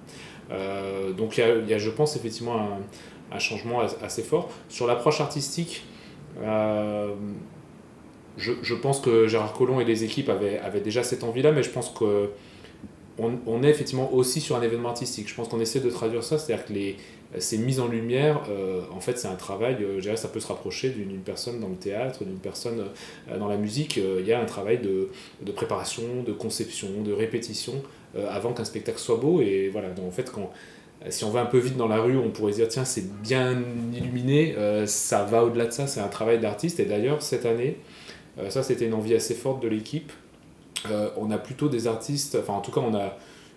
Euh, 0.51 1.11
donc 1.13 1.37
il 1.37 1.69
y 1.69 1.73
a, 1.73 1.77
je 1.77 1.89
pense, 1.91 2.15
effectivement 2.15 2.55
un, 2.59 3.35
un 3.35 3.39
changement 3.39 3.81
as- 3.81 3.97
assez 4.03 4.23
fort. 4.23 4.49
Sur 4.69 4.87
l'approche 4.87 5.21
artistique, 5.21 5.83
euh, 6.41 7.13
je, 8.37 8.73
pense 8.73 8.99
que 8.99 9.27
Gérard 9.27 9.53
Collomb 9.53 9.79
et 9.79 9.85
les 9.85 10.03
équipes 10.03 10.29
avaient, 10.29 10.81
déjà 10.81 11.03
cette 11.03 11.23
envie-là, 11.23 11.51
mais 11.51 11.63
je 11.63 11.69
pense 11.69 11.89
que 11.89 12.29
on, 13.19 13.33
on 13.45 13.61
est 13.61 13.69
effectivement 13.69 14.11
aussi 14.11 14.41
sur 14.41 14.55
un 14.55 14.61
événement 14.63 14.89
artistique. 14.89 15.29
Je 15.29 15.35
pense 15.35 15.47
qu'on 15.47 15.59
essaie 15.59 15.79
de 15.79 15.89
traduire 15.89 16.23
ça, 16.23 16.39
c'est-à-dire 16.39 16.65
que 16.65 16.73
ces 17.39 17.57
mises 17.57 17.79
en 17.79 17.87
lumière, 17.87 18.41
euh, 18.49 18.81
en 18.91 18.99
fait, 18.99 19.17
c'est 19.17 19.27
un 19.27 19.35
travail, 19.35 19.77
euh, 19.81 19.95
je 19.97 20.01
dirais, 20.01 20.17
ça 20.17 20.27
peut 20.27 20.39
se 20.39 20.47
rapprocher 20.47 20.89
d'une 20.89 21.19
personne 21.19 21.59
dans 21.59 21.69
le 21.69 21.75
théâtre, 21.75 22.23
d'une 22.23 22.37
personne 22.37 22.85
euh, 23.29 23.37
dans 23.37 23.47
la 23.47 23.57
musique. 23.57 23.97
Euh, 23.97 24.19
Il 24.19 24.27
y 24.27 24.33
a 24.33 24.39
un 24.39 24.45
travail 24.45 24.79
de, 24.79 25.09
préparation, 25.51 26.03
de 26.25 26.31
conception, 26.31 26.87
de 27.03 27.11
répétition 27.11 27.73
avant 28.29 28.53
qu'un 28.53 28.65
spectacle 28.65 28.99
soit 28.99 29.15
beau. 29.15 29.41
Et 29.41 29.69
voilà, 29.69 29.89
donc 29.89 30.05
en 30.05 30.11
fait, 30.11 30.31
si 31.09 31.23
on 31.23 31.31
va 31.31 31.41
un 31.41 31.47
peu 31.47 31.57
vite 31.57 31.77
dans 31.77 31.87
la 31.87 31.99
rue, 31.99 32.15
on 32.15 32.29
pourrait 32.29 32.53
dire, 32.53 32.67
tiens, 32.67 32.85
c'est 32.85 33.11
bien 33.21 33.59
illuminé, 33.91 34.55
ça 34.85 35.23
va 35.23 35.43
au-delà 35.43 35.65
de 35.65 35.71
ça, 35.71 35.87
c'est 35.87 35.99
un 35.99 36.07
travail 36.07 36.39
d'artiste. 36.39 36.79
Et 36.79 36.85
d'ailleurs, 36.85 37.23
cette 37.23 37.47
année, 37.47 37.77
ça, 38.49 38.63
c'était 38.63 38.85
une 38.85 38.93
envie 38.93 39.13
assez 39.13 39.33
forte 39.33 39.61
de 39.61 39.67
l'équipe. 39.67 40.11
Euh, 40.91 41.09
on 41.17 41.31
a 41.31 41.37
plutôt 41.37 41.69
des 41.69 41.87
artistes, 41.87 42.37
enfin 42.41 42.53
en 42.53 42.61
tout 42.61 42.71
cas, 42.71 42.81
on 42.81 42.93
a 42.95 43.15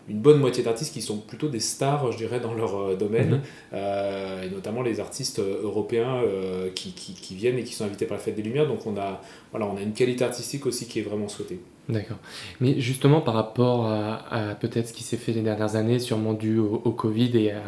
une 0.08 0.18
bonne 0.20 0.38
moitié 0.38 0.62
d'artistes 0.62 0.92
qui 0.92 1.02
sont 1.02 1.16
plutôt 1.18 1.48
des 1.48 1.58
stars, 1.58 2.12
je 2.12 2.16
dirais, 2.18 2.38
dans 2.38 2.54
leur 2.54 2.76
euh, 2.78 2.94
domaine, 2.94 3.30
Mhm. 3.30 3.40
euh, 3.74 4.42
et 4.44 4.50
notamment 4.50 4.82
les 4.82 5.00
artistes 5.00 5.40
euh, 5.40 5.62
européens 5.64 6.18
euh, 6.24 6.70
qui, 6.72 6.92
qui- 6.92 7.14
qui 7.14 7.34
viennent 7.34 7.58
et 7.58 7.64
qui 7.64 7.74
sont 7.74 7.84
invités 7.84 8.06
par 8.06 8.16
la 8.16 8.22
Fête 8.22 8.36
des 8.36 8.42
Lumières. 8.42 8.68
Donc 8.68 8.86
on 8.86 8.96
a, 8.96 9.20
voilà, 9.50 9.66
on 9.66 9.76
a 9.76 9.80
une 9.80 9.94
qualité 9.94 10.22
artistique 10.24 10.64
aussi 10.66 10.86
qui 10.86 11.00
est 11.00 11.02
vraiment 11.02 11.26
souhaitée. 11.26 11.58
D'accord. 11.88 12.16
Mais 12.60 12.80
justement, 12.80 13.20
par 13.20 13.34
rapport 13.34 13.86
à, 13.86 14.50
à 14.50 14.54
peut-être 14.56 14.88
ce 14.88 14.92
qui 14.92 15.02
s'est 15.04 15.16
fait 15.16 15.32
les 15.32 15.42
dernières 15.42 15.74
années, 15.76 15.98
sûrement 16.00 16.32
dû 16.34 16.58
au, 16.58 16.82
au 16.84 16.90
Covid 16.92 17.36
et 17.38 17.52
à- 17.52 17.62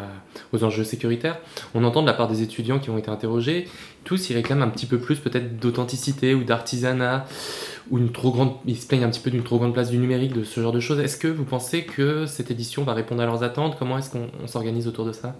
aux 0.52 0.62
enjeux 0.64 0.84
sécuritaires, 0.84 1.40
on 1.74 1.82
entend 1.84 2.02
de 2.02 2.06
la 2.08 2.14
part 2.14 2.28
des 2.28 2.42
étudiants 2.42 2.78
qui 2.80 2.90
ont 2.90 2.98
été 2.98 3.10
interrogés, 3.10 3.66
tous 4.08 4.30
ils 4.30 4.34
réclament 4.34 4.62
un 4.62 4.70
petit 4.70 4.86
peu 4.86 4.98
plus 4.98 5.18
peut-être 5.18 5.60
d'authenticité 5.60 6.34
ou 6.34 6.42
d'artisanat, 6.42 7.26
ou 7.90 7.98
une 7.98 8.10
trop 8.10 8.30
grande, 8.30 8.54
ils 8.66 8.76
se 8.76 8.86
plaignent 8.86 9.04
un 9.04 9.10
petit 9.10 9.20
peu 9.20 9.30
d'une 9.30 9.42
trop 9.42 9.58
grande 9.58 9.74
place 9.74 9.90
du 9.90 9.98
numérique, 9.98 10.32
de 10.32 10.44
ce 10.44 10.60
genre 10.60 10.72
de 10.72 10.80
choses. 10.80 10.98
Est-ce 10.98 11.18
que 11.18 11.28
vous 11.28 11.44
pensez 11.44 11.84
que 11.84 12.24
cette 12.24 12.50
édition 12.50 12.84
va 12.84 12.94
répondre 12.94 13.20
à 13.22 13.26
leurs 13.26 13.42
attentes? 13.42 13.76
Comment 13.78 13.98
est-ce 13.98 14.10
qu'on 14.10 14.28
on 14.42 14.46
s'organise 14.46 14.88
autour 14.88 15.04
de 15.04 15.12
ça? 15.12 15.36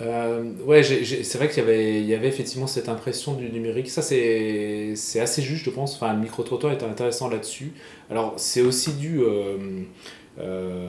Euh, 0.00 0.44
ouais, 0.64 0.82
c'est 0.84 1.38
vrai 1.38 1.48
qu'il 1.48 1.58
y 1.58 1.66
avait, 1.66 2.02
y 2.02 2.14
avait 2.14 2.28
effectivement 2.28 2.68
cette 2.68 2.88
impression 2.88 3.34
du 3.34 3.50
numérique. 3.50 3.90
Ça, 3.90 4.02
c'est 4.02 4.94
assez 5.20 5.42
juste, 5.42 5.64
je 5.64 5.70
pense. 5.70 5.96
Enfin, 5.96 6.12
le 6.12 6.20
micro-trottoir 6.20 6.72
est 6.72 6.84
intéressant 6.84 7.28
là-dessus. 7.28 7.72
Alors, 8.10 8.34
c'est 8.36 8.60
aussi 8.60 8.92
dû. 8.92 9.20
euh, 9.20 9.56
euh, 10.38 10.88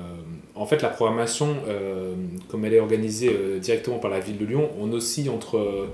en 0.55 0.65
fait, 0.65 0.81
la 0.81 0.89
programmation, 0.89 1.55
euh, 1.67 2.13
comme 2.49 2.65
elle 2.65 2.73
est 2.73 2.79
organisée 2.79 3.29
euh, 3.29 3.59
directement 3.59 3.99
par 3.99 4.11
la 4.11 4.19
ville 4.19 4.37
de 4.37 4.45
Lyon, 4.45 4.69
on 4.79 4.91
oscille 4.91 5.29
entre 5.29 5.87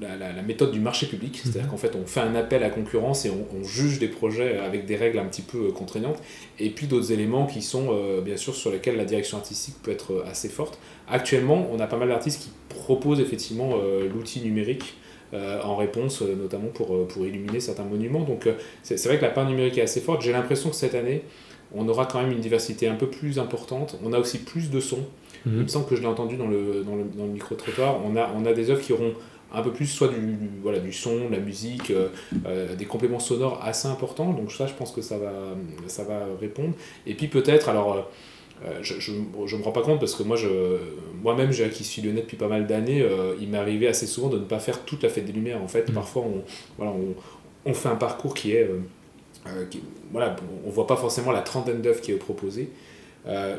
la, 0.00 0.16
la- 0.16 0.32
la 0.32 0.42
méthode 0.42 0.72
du 0.72 0.80
marché 0.80 1.06
public, 1.06 1.40
c'est-à-dire 1.42 1.68
qu'en 1.70 1.76
fait 1.76 1.94
on 1.94 2.06
fait 2.06 2.20
un 2.20 2.34
appel 2.34 2.62
à 2.62 2.70
concurrence 2.70 3.24
et 3.26 3.30
on, 3.30 3.46
on 3.58 3.64
juge 3.64 3.98
des 3.98 4.08
projets 4.08 4.58
avec 4.58 4.86
des 4.86 4.96
règles 4.96 5.18
un 5.18 5.24
petit 5.24 5.42
peu 5.42 5.70
contraignantes, 5.72 6.20
et 6.58 6.70
puis 6.70 6.86
d'autres 6.86 7.12
éléments 7.12 7.46
qui 7.46 7.62
sont 7.62 7.94
bien 8.24 8.36
sûr 8.36 8.54
sur 8.54 8.70
lesquels 8.70 8.96
la 8.96 9.04
direction 9.04 9.36
artistique 9.38 9.76
peut 9.82 9.90
être 9.90 10.24
assez 10.26 10.48
forte. 10.48 10.78
Actuellement, 11.08 11.68
on 11.72 11.78
a 11.80 11.86
pas 11.86 11.96
mal 11.96 12.08
d'artistes 12.08 12.42
qui 12.42 12.50
proposent 12.68 13.20
effectivement 13.20 13.74
l'outil 14.12 14.40
numérique. 14.40 14.94
Euh, 15.34 15.60
en 15.62 15.76
réponse, 15.76 16.22
euh, 16.22 16.34
notamment 16.34 16.68
pour, 16.68 16.94
euh, 16.94 17.06
pour 17.06 17.26
illuminer 17.26 17.60
certains 17.60 17.84
monuments. 17.84 18.22
Donc 18.22 18.48
c'est 18.82 19.02
vrai 19.04 19.18
que 19.18 19.22
la 19.24 19.30
part 19.30 19.46
numérique 19.46 19.78
est 19.78 19.82
assez 19.82 20.00
forte. 20.00 20.22
J'ai 20.22 20.32
l'impression 20.32 20.70
que 20.70 20.76
cette 20.76 20.94
année, 20.94 21.22
on 21.74 21.88
aura 21.88 22.06
quand 22.06 22.20
même 22.20 22.32
une 22.32 22.40
diversité 22.40 22.88
un 22.88 22.94
peu 22.94 23.08
plus 23.08 23.38
importante. 23.38 23.98
On 24.04 24.12
a 24.12 24.18
aussi 24.18 24.38
plus 24.38 24.70
de 24.70 24.80
sons. 24.80 25.04
Mhm. 25.44 25.52
Il 25.56 25.62
me 25.62 25.68
semble 25.68 25.86
que 25.86 25.96
je 25.96 26.00
l'ai 26.00 26.06
entendu 26.06 26.36
dans 26.36 26.48
le, 26.48 26.82
dans 26.84 26.96
le, 26.96 27.04
dans 27.04 27.24
le 27.24 27.32
micro-trottoir. 27.32 28.00
On 28.04 28.16
a, 28.16 28.30
on 28.36 28.46
a 28.46 28.52
des 28.52 28.70
œuvres 28.70 28.80
qui 28.82 28.92
auront 28.92 29.12
un 29.52 29.62
peu 29.62 29.72
plus 29.72 29.86
soit 29.86 30.08
du, 30.08 30.16
du- 30.16 30.50
voilà, 30.62 30.78
du 30.78 30.92
son, 30.92 31.28
de 31.28 31.32
la 31.32 31.40
musique, 31.40 31.90
euh, 31.90 32.08
euh, 32.46 32.74
des 32.74 32.84
compléments 32.86 33.20
sonores 33.20 33.60
assez 33.62 33.88
importants. 33.88 34.32
Donc 34.32 34.50
ça, 34.52 34.66
je 34.66 34.74
pense 34.74 34.92
que 34.92 35.02
ça 35.02 35.18
va, 35.18 35.32
ça 35.86 36.04
va 36.04 36.20
répondre. 36.40 36.74
Et 37.06 37.14
puis 37.14 37.28
peut-être, 37.28 37.68
alors... 37.68 37.92
euh, 37.94 38.00
euh, 38.64 38.78
je, 38.82 38.94
je, 38.98 39.12
je 39.46 39.56
me 39.56 39.62
rends 39.62 39.72
pas 39.72 39.82
compte 39.82 40.00
parce 40.00 40.14
que 40.14 40.22
moi, 40.22 40.36
je, 40.36 40.48
moi-même, 41.22 41.50
qui 41.50 41.84
suis 41.84 42.02
lyonnais 42.02 42.22
depuis 42.22 42.36
pas 42.36 42.48
mal 42.48 42.66
d'années, 42.66 43.02
euh, 43.02 43.34
il 43.40 43.48
m'est 43.48 43.58
arrivé 43.58 43.86
assez 43.86 44.06
souvent 44.06 44.28
de 44.28 44.38
ne 44.38 44.44
pas 44.44 44.58
faire 44.58 44.80
toute 44.84 45.02
la 45.02 45.08
fête 45.08 45.26
des 45.26 45.32
Lumières. 45.32 45.62
En 45.62 45.68
fait, 45.68 45.92
parfois, 45.92 46.22
on, 46.22 46.42
voilà, 46.76 46.92
on, 46.92 47.14
on 47.70 47.74
fait 47.74 47.88
un 47.88 47.96
parcours 47.96 48.34
qui 48.34 48.52
est, 48.52 48.64
euh, 48.64 48.80
euh, 49.46 49.64
qui- 49.70 49.82
voilà, 50.12 50.36
on 50.66 50.70
voit 50.70 50.86
pas 50.86 50.96
forcément 50.96 51.32
la 51.32 51.42
trentaine 51.42 51.82
d'œuvres 51.82 52.00
qui 52.00 52.12
est 52.12 52.16
proposée. 52.16 52.70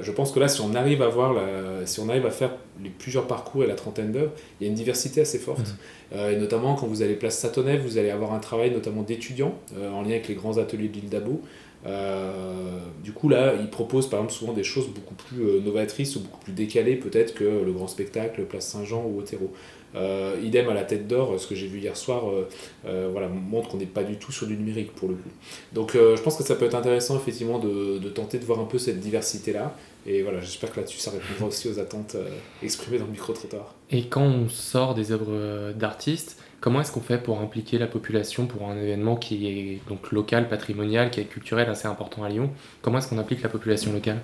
Je 0.01 0.11
pense 0.11 0.31
que 0.31 0.39
là, 0.39 0.47
si 0.47 0.61
on 0.61 0.73
arrive 0.73 1.03
à 1.03 1.09
voir, 1.09 1.31
la, 1.31 1.85
si 1.85 1.99
on 1.99 2.09
arrive 2.09 2.25
à 2.25 2.31
faire 2.31 2.49
les 2.83 2.89
plusieurs 2.89 3.27
parcours 3.27 3.63
et 3.63 3.67
la 3.67 3.75
trentaine 3.75 4.11
d'œuvres, 4.11 4.31
il 4.59 4.63
y 4.63 4.67
a 4.67 4.69
une 4.69 4.75
diversité 4.75 5.21
assez 5.21 5.37
forte. 5.37 5.75
Euh, 6.15 6.31
et 6.31 6.37
notamment 6.37 6.73
quand 6.73 6.87
vous 6.87 7.03
allez 7.03 7.13
place 7.13 7.37
Satonnet, 7.37 7.77
vous 7.77 7.99
allez 7.99 8.09
avoir 8.09 8.33
un 8.33 8.39
travail 8.39 8.71
notamment 8.71 9.03
d'étudiants 9.03 9.53
en 9.77 10.01
lien 10.01 10.11
avec 10.11 10.27
les 10.27 10.33
grands 10.33 10.57
ateliers 10.57 10.87
de 10.87 10.93
l'île 10.95 11.09
d'Abo. 11.09 11.41
Euh, 11.85 12.79
du 13.03 13.13
coup, 13.13 13.29
là, 13.29 13.53
ils 13.59 13.69
proposent 13.69 14.09
par 14.09 14.19
exemple 14.19 14.33
souvent 14.33 14.53
des 14.53 14.63
choses 14.63 14.87
beaucoup 14.87 15.15
plus 15.15 15.41
euh, 15.43 15.61
novatrices 15.61 16.15
ou 16.17 16.21
beaucoup 16.21 16.39
plus 16.39 16.53
décalées 16.53 16.95
peut-être 16.95 17.33
que 17.33 17.43
le 17.43 17.71
grand 17.71 17.87
spectacle, 17.87 18.43
Place 18.43 18.67
Saint-Jean 18.67 19.05
ou 19.05 19.19
Otero. 19.19 19.51
Euh, 19.95 20.35
idem 20.43 20.69
à 20.69 20.75
la 20.75 20.83
tête 20.83 21.07
d'or, 21.07 21.39
ce 21.39 21.47
que 21.47 21.55
j'ai 21.55 21.65
vu 21.65 21.79
hier 21.79 21.97
soir, 21.97 22.29
euh, 22.29 22.47
euh, 22.85 23.09
voilà, 23.11 23.27
montre 23.27 23.69
qu'on 23.69 23.77
n'est 23.77 23.87
pas 23.87 24.03
du 24.03 24.17
tout 24.17 24.31
sur 24.31 24.45
du 24.45 24.55
numérique 24.55 24.93
pour 24.93 25.09
le 25.09 25.15
coup. 25.15 25.29
Donc 25.73 25.95
euh, 25.95 26.15
je 26.15 26.21
pense 26.21 26.37
que 26.37 26.43
ça 26.43 26.55
peut 26.55 26.65
être 26.65 26.75
intéressant 26.75 27.17
effectivement 27.17 27.57
de, 27.57 27.97
de 27.97 28.09
tenter 28.09 28.37
de 28.37 28.45
voir 28.45 28.59
un 28.59 28.65
peu 28.65 28.77
cette 28.77 28.99
diversité-là. 28.99 29.75
Et 30.05 30.21
voilà, 30.21 30.41
j'espère 30.41 30.71
que 30.71 30.79
là-dessus 30.79 30.99
ça 30.99 31.09
répondra 31.09 31.47
aussi 31.47 31.67
aux 31.69 31.79
attentes 31.79 32.15
euh, 32.15 32.29
exprimées 32.61 32.99
dans 32.99 33.05
le 33.05 33.11
micro-trottoir. 33.11 33.73
Et 33.89 34.03
quand 34.03 34.21
on 34.21 34.47
sort 34.47 34.93
des 34.93 35.11
œuvres 35.11 35.31
euh, 35.31 35.73
d'artistes, 35.73 36.37
comment 36.59 36.81
est-ce 36.81 36.91
qu'on 36.91 37.01
fait 37.01 37.17
pour 37.17 37.39
impliquer 37.41 37.77
la 37.77 37.87
population 37.87 38.45
pour 38.45 38.69
un 38.69 38.77
événement 38.77 39.15
qui 39.15 39.47
est 39.47 39.89
donc 39.89 40.11
local, 40.11 40.49
patrimonial, 40.49 41.09
qui 41.11 41.21
est 41.21 41.25
culturel 41.25 41.69
assez 41.69 41.87
important 41.87 42.23
à 42.23 42.29
Lyon? 42.29 42.51
Comment 42.81 42.99
est-ce 42.99 43.07
qu'on 43.07 43.17
implique 43.17 43.41
la 43.41 43.49
population 43.49 43.93
locale? 43.93 44.21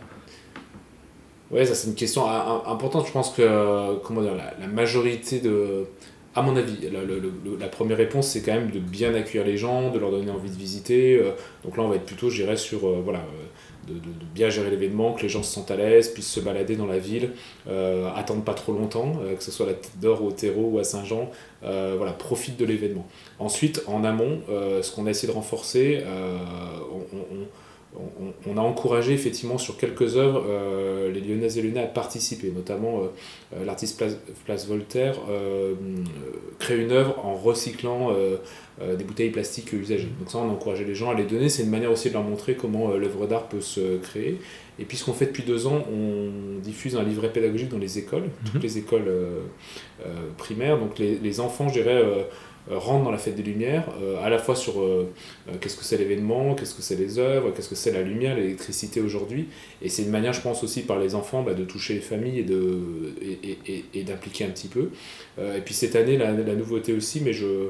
Ouais, 1.52 1.66
ça 1.66 1.76
c'est 1.76 1.88
une 1.88 1.96
question 1.96 2.28
importante. 2.28 3.06
Je 3.08 3.12
pense 3.12 3.32
que 3.32 3.42
euh, 3.42 3.96
comment 4.04 4.22
dire, 4.22 4.34
la, 4.36 4.68
majorité 4.68 5.40
de. 5.40 5.86
À 6.34 6.42
mon 6.42 6.58
avis, 6.58 6.90
la, 7.60 7.68
première 7.68 7.98
réponse 7.98 8.28
c'est 8.28 8.42
quand 8.42 8.54
même 8.54 8.70
de 8.70 8.80
bien 8.80 9.16
accueillir 9.16 9.46
les 9.46 9.56
gens, 9.56 9.90
de 9.90 10.00
leur 10.00 10.12
donner 10.12 10.32
envie 10.32 10.50
de 10.50 10.58
visiter. 10.58 11.18
euh, 11.18 11.32
donc 11.64 11.78
là 11.78 11.84
on 11.84 11.88
va 11.88 11.96
être 11.96 12.06
plutôt, 12.06 12.30
je 12.30 12.42
dirais, 12.42 12.58
sur 12.58 12.86
euh, 12.86 13.02
voilà, 13.04 13.24
de, 13.88 13.94
bien 14.34 14.50
gérer 14.50 14.70
l'événement, 14.70 15.14
que 15.14 15.22
les 15.22 15.30
gens 15.30 15.44
se 15.44 15.54
sentent 15.54 15.72
à 15.72 15.76
l'aise, 15.76 16.10
puissent 16.10 16.32
se 16.32 16.40
balader 16.40 16.76
dans 16.76 16.86
la 16.88 17.00
ville, 17.00 17.32
euh, 17.68 18.10
attendent 18.16 18.46
pas 18.46 18.54
trop 18.54 18.74
longtemps, 18.74 19.14
euh, 19.24 19.36
que 19.36 19.44
ce 19.44 19.52
soit 19.52 19.66
à 19.66 19.70
la 19.70 19.76
Tête 19.76 20.00
d'Or, 20.00 20.24
au 20.24 20.32
Terreau 20.32 20.70
ou 20.74 20.80
à 20.80 20.84
Saint-Jean, 20.84 21.30
euh, 21.64 21.96
voilà, 21.98 22.14
profitent 22.14 22.58
de 22.58 22.66
l'événement. 22.66 23.08
Ensuite, 23.40 23.84
en 23.88 24.04
amont, 24.04 24.40
euh, 24.50 24.82
ce 24.82 24.92
qu'on 24.94 25.06
a 25.08 25.12
essayé 25.12 25.32
de 25.32 25.36
renforcer, 25.38 26.04
on- 26.94 27.46
on- 28.48 28.58
a 28.58 28.62
encouragé 28.62 29.14
effectivement 29.14 29.58
sur 29.58 29.78
quelques 29.78 30.18
œuvres 30.18 30.44
euh, 30.48 31.12
les 31.12 31.20
Lyonnaises 31.20 31.58
et 31.58 31.62
Lyonnais 31.62 31.82
à 31.84 31.88
participer, 31.88 32.52
notamment 32.56 33.00
euh, 33.00 33.08
euh, 33.56 33.66
l'artiste 33.66 33.98
Place, 33.98 34.18
Place 34.46 34.68
Voltaire 34.68 35.16
crée 36.60 36.78
une 36.82 36.92
œuvre 36.92 37.24
en 37.26 37.36
recyclant 37.36 38.12
des 38.80 39.04
bouteilles 39.04 39.30
plastiques 39.30 39.72
usagées. 39.74 40.10
Donc 40.20 40.30
ça, 40.30 40.38
on 40.40 40.50
a 40.50 40.52
encouragé 40.54 40.84
les 40.86 40.96
gens 40.96 41.10
à 41.10 41.14
les 41.14 41.24
donner. 41.24 41.50
C'est 41.50 41.64
une 41.64 41.70
manière 41.70 41.92
aussi 41.92 42.10
de 42.10 42.14
leur 42.14 42.24
montrer 42.24 42.56
comment 42.56 42.90
l'œuvre 42.90 43.28
d'art 43.28 43.48
peut 43.48 43.62
se 43.62 43.98
créer. 43.98 44.40
Et 44.80 44.84
puis 44.86 44.98
ce 44.98 45.06
qu'on 45.06 45.14
fait 45.14 45.28
depuis 45.28 45.44
deux 45.44 45.68
ans, 45.68 45.84
on 45.92 46.60
diffuse 46.62 46.96
un 46.98 47.04
livret 47.04 47.32
pédagogique 47.32 47.70
dans 47.70 47.78
les 47.78 47.98
écoles, 47.98 48.26
toutes 48.52 48.64
les 48.64 48.78
écoles 48.78 49.10
primaires. 50.38 50.78
Donc 50.78 51.00
les, 51.00 51.16
les 51.18 51.40
enfants, 51.40 51.68
je 51.70 51.74
dirais, 51.82 52.02
euh, 52.72 52.78
rentrent 52.80 53.04
dans 53.06 53.12
la 53.12 53.18
fête 53.18 53.36
des 53.36 53.44
Lumières, 53.44 53.88
euh, 54.02 54.18
à 54.24 54.30
la 54.30 54.40
fois 54.40 54.56
sur 54.56 54.82
euh, 54.82 55.08
qu'est-ce 55.62 55.78
que 55.78 55.84
c'est 55.84 55.98
l'événement, 55.98 56.56
qu'est-ce 56.56 56.74
que 56.74 56.82
c'est 56.82 56.96
les 56.96 57.20
œuvres, 57.20 57.52
qu'est-ce 57.52 57.70
que 57.70 57.76
c'est 57.76 57.92
la 57.92 58.02
lumière, 58.02 58.36
l'électricité 58.36 59.02
aujourd'hui. 59.02 59.48
Et 59.82 59.90
c'est 59.90 60.02
une 60.04 60.10
manière, 60.10 60.34
je 60.34 60.42
pense 60.42 60.64
aussi 60.64 60.82
par 60.82 61.00
les 61.00 61.14
enfants, 61.16 61.44
bah, 61.44 61.54
de 61.54 61.64
toucher 61.64 61.94
les 61.94 62.00
familles 62.00 62.40
et, 62.40 62.44
de, 62.44 62.80
et, 63.22 63.84
et- 63.94 64.04
d'impliquer 64.04 64.46
un 64.46 64.50
petit 64.50 64.68
peu. 64.68 64.90
Et 65.40 65.62
puis 65.64 65.74
cette 65.74 65.96
année, 65.96 66.18
la, 66.18 66.32
nouveauté 66.34 66.94
aussi, 66.94 67.22
mais 67.22 67.34
je, 67.34 67.68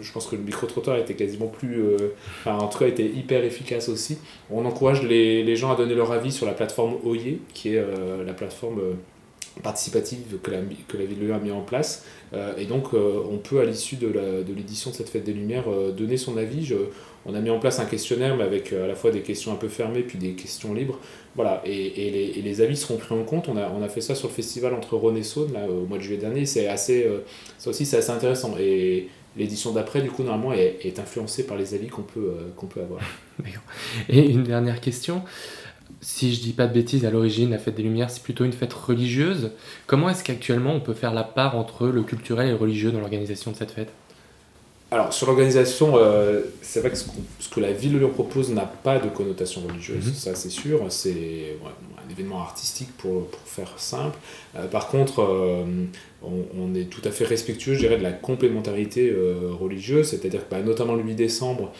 je 0.00 0.12
pense 0.12 0.26
que 0.26 0.36
le 0.36 0.42
micro-trottoir 0.42 0.98
était 0.98 1.14
quasiment 1.14 1.46
plus. 1.48 1.82
enfin, 2.40 2.56
en 2.58 2.68
tout 2.68 2.78
cas, 2.78 2.86
était 2.86 3.06
hyper 3.06 3.44
efficace 3.44 3.88
aussi. 3.88 4.18
On 4.50 4.64
encourage 4.64 5.02
les, 5.02 5.42
les 5.42 5.56
gens 5.56 5.72
à 5.72 5.76
donner 5.76 5.94
leur 5.94 6.12
avis 6.12 6.32
sur 6.32 6.46
la 6.46 6.52
plateforme 6.52 6.96
OIE, 7.04 7.38
qui 7.52 7.74
est 7.74 7.84
la 8.26 8.32
plateforme 8.32 8.80
participative 9.62 10.38
que 10.42 10.50
la, 10.50 10.58
que 10.88 10.96
la 10.96 11.04
ville 11.04 11.18
de 11.18 11.24
Lyon 11.26 11.36
a 11.36 11.38
mis 11.38 11.50
en 11.50 11.62
place. 11.62 12.04
Euh, 12.32 12.56
et 12.56 12.66
donc, 12.66 12.92
euh, 12.92 13.22
on 13.30 13.38
peut, 13.38 13.60
à 13.60 13.64
l'issue 13.64 13.96
de, 13.96 14.12
l'édition 14.54 14.90
de 14.90 14.96
cette 14.96 15.08
fête 15.08 15.24
des 15.24 15.32
Lumières, 15.32 15.68
euh, 15.68 15.92
donner 15.92 16.16
son 16.16 16.36
avis. 16.36 16.72
On 17.26 17.34
a 17.34 17.40
mis 17.40 17.50
en 17.50 17.58
place 17.58 17.78
un 17.78 17.86
questionnaire, 17.86 18.36
mais 18.36 18.44
avec 18.44 18.72
à 18.72 18.86
la 18.86 18.94
fois 18.94 19.10
des 19.10 19.20
questions 19.20 19.52
un 19.52 19.56
peu 19.56 19.68
fermées, 19.68 20.02
puis 20.02 20.18
des 20.18 20.32
questions 20.32 20.74
libres. 20.74 20.98
Voilà, 21.36 21.62
et, 21.64 22.08
et 22.38 22.42
les, 22.42 22.60
avis 22.60 22.76
seront 22.76 22.96
pris 22.96 23.14
en 23.14 23.24
compte. 23.24 23.48
On 23.48 23.56
a, 23.56 23.70
on 23.70 23.82
a 23.82 23.88
fait 23.88 24.00
ça 24.00 24.14
sur 24.14 24.28
le 24.28 24.34
festival 24.34 24.74
entre 24.74 24.96
Rhône 24.96 25.16
et 25.16 25.22
Saône, 25.22 25.52
là, 25.52 25.66
au 25.68 25.86
mois 25.86 25.98
de 25.98 26.02
juillet 26.02 26.20
dernier. 26.20 26.46
C'est 26.46 26.68
assez, 26.68 27.08
ça 27.58 27.70
aussi, 27.70 27.86
c'est 27.86 27.96
assez 27.96 28.10
intéressant. 28.10 28.56
Et 28.60 29.08
l'édition 29.36 29.72
d'après, 29.72 30.02
du 30.02 30.10
coup, 30.10 30.22
normalement, 30.22 30.52
est, 30.52 30.78
est 30.84 30.98
influencée 30.98 31.46
par 31.46 31.56
les 31.56 31.74
avis 31.74 31.88
qu'on 31.88 32.02
peut, 32.02 32.34
qu'on 32.56 32.66
peut 32.66 32.80
avoir. 32.80 33.00
Et 34.08 34.30
une 34.30 34.44
dernière 34.44 34.80
question. 34.80 35.22
Si 36.00 36.34
je 36.34 36.40
dis 36.40 36.52
pas 36.52 36.66
de 36.66 36.72
bêtises, 36.74 37.04
à 37.04 37.10
l'origine, 37.10 37.50
la 37.50 37.58
fête 37.58 37.74
des 37.74 37.82
Lumières, 37.82 38.10
c'est 38.10 38.22
plutôt 38.22 38.44
une 38.44 38.52
fête 38.52 38.72
religieuse. 38.72 39.52
Comment 39.86 40.08
est-ce 40.08 40.22
qu'actuellement 40.24 40.74
on 40.74 40.80
peut 40.80 40.94
faire 40.94 41.14
la 41.14 41.24
part 41.24 41.56
entre 41.56 41.88
le 41.88 42.02
culturel 42.04 42.48
et 42.48 42.50
le 42.50 42.56
religieux 42.56 42.92
dans 42.92 43.00
l'organisation 43.00 43.52
de 43.52 43.56
cette 43.56 43.70
fête? 43.70 43.92
Alors, 44.94 45.12
sur 45.12 45.26
l'organisation, 45.26 45.94
euh, 45.96 46.42
c'est 46.62 46.78
vrai 46.78 46.90
que 46.90 46.96
ce, 46.96 47.04
que 47.50 47.58
la 47.58 47.72
ville 47.72 47.94
de 47.94 47.98
Lyon 47.98 48.10
propose 48.10 48.50
n'a 48.52 48.64
pas 48.64 49.00
de 49.00 49.08
connotation 49.08 49.60
religieuse, 49.66 50.06
Mhm. 50.06 50.14
ça 50.14 50.36
c'est 50.36 50.50
sûr. 50.50 50.80
C'est 50.88 51.10
ouais, 51.10 51.72
un 52.06 52.10
événement 52.12 52.40
artistique 52.40 52.90
pour, 52.96 53.26
pour 53.26 53.40
faire 53.40 53.72
simple. 53.76 54.16
Euh, 54.56 54.68
par 54.68 54.86
contre, 54.86 55.20
euh, 55.20 55.64
on, 56.22 56.44
on 56.56 56.74
est 56.76 56.84
tout 56.88 57.02
à 57.04 57.10
fait 57.10 57.24
respectueux, 57.24 57.74
je 57.74 57.80
dirais, 57.80 57.96
de 57.98 58.04
la 58.04 58.12
complémentarité 58.12 59.12
religieuse, 59.60 60.06
c'est-à-dire 60.10 60.46
que 60.48 60.54
bah, 60.54 60.62
notamment 60.62 60.94
le 60.94 61.02
8 61.02 61.14
décembre, 61.16 61.72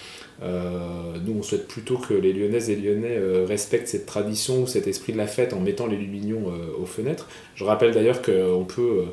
nous 0.42 1.34
on 1.38 1.42
souhaite 1.42 1.68
plutôt 1.68 1.96
que 1.96 2.12
les 2.12 2.32
Lyonnaises 2.34 2.68
et 2.68 2.76
Lyonnais 2.76 3.16
respectent 3.46 3.88
cette 3.88 4.04
tradition 4.04 4.64
ou 4.64 4.66
cet 4.66 4.86
esprit 4.88 5.12
de 5.14 5.18
la 5.18 5.26
fête 5.28 5.54
en 5.54 5.60
mettant 5.60 5.86
les 5.86 5.96
lumignons 5.96 6.52
aux 6.78 6.84
fenêtres. 6.84 7.28
Je 7.54 7.64
rappelle 7.64 7.92
d'ailleurs 7.94 8.20
qu'on 8.20 8.66
peut, 8.68 9.04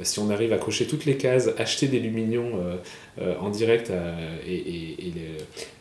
si 0.00 0.18
on 0.18 0.30
arrive 0.30 0.52
à 0.52 0.58
cocher 0.58 0.86
toutes 0.86 1.04
les 1.04 1.16
cases, 1.16 1.50
acheter 1.58 1.86
des 1.86 2.00
lumignons 2.00 2.52
euh, 2.54 2.76
euh, 3.20 3.34
en 3.40 3.50
direct 3.50 3.92
et, 4.46 4.54
et, 4.54 5.12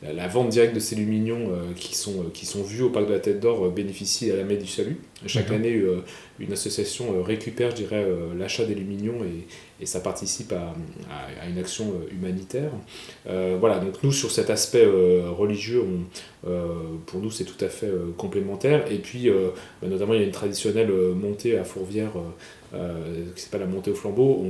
la, 0.04 0.14
la, 0.14 0.28
vente 0.28 0.50
directe 0.50 0.76
de 0.76 0.80
ces 0.80 0.96
lumignons 0.96 1.52
qui, 1.76 1.96
sont, 1.96 2.26
qui 2.34 2.46
sont 2.46 2.64
vus 2.64 2.84
au 2.84 2.90
parc 2.90 3.08
de 3.08 3.14
la 3.14 3.20
Tête 3.20 3.40
d'Or 3.40 3.70
bénéficient 3.72 4.32
à 4.32 4.36
la 4.36 4.44
Messe 4.44 4.60
du 4.60 4.68
Salut. 4.68 4.98
Chaque 5.28 5.52
année, 5.52 5.82
une 6.40 6.52
association 6.52 7.24
récupère, 7.24 7.72
je 7.72 7.76
dirais, 7.78 8.06
l'achat 8.38 8.66
des 8.66 8.76
lumignons 8.76 9.24
et, 9.24 9.46
et 9.82 9.86
ça 9.88 10.00
participe 10.00 10.54
à, 10.54 10.76
à, 11.42 11.50
une 11.50 11.58
action 11.58 11.86
euh, 11.86 12.14
humanitaire. 12.14 12.72
Euh, 13.28 13.58
voilà, 13.60 13.80
donc 13.80 13.96
nous, 14.04 14.12
sur 14.12 14.30
cet 14.30 14.52
aspect 14.52 14.86
euh, 14.86 15.32
religieux, 15.32 15.82
on, 15.82 16.04
pour 16.44 17.20
nous, 17.20 17.32
c'est 17.32 17.44
tout 17.44 17.64
à 17.64 17.70
fait 17.70 17.92
complémentaire. 18.18 18.92
Et 18.92 18.98
puis, 18.98 19.30
bah, 19.82 19.88
notamment, 19.88 20.14
il 20.14 20.20
y 20.20 20.24
a 20.24 20.26
une 20.26 20.32
traditionnelle 20.32 20.92
montée 21.16 21.58
à 21.58 21.64
Fourvière 21.64 22.12
euh, 22.74 23.26
qui 23.36 23.42
s'appelle 23.44 23.60
la 23.62 23.68
montée 23.68 23.92
au 23.92 23.96
flambeau, 23.96 24.46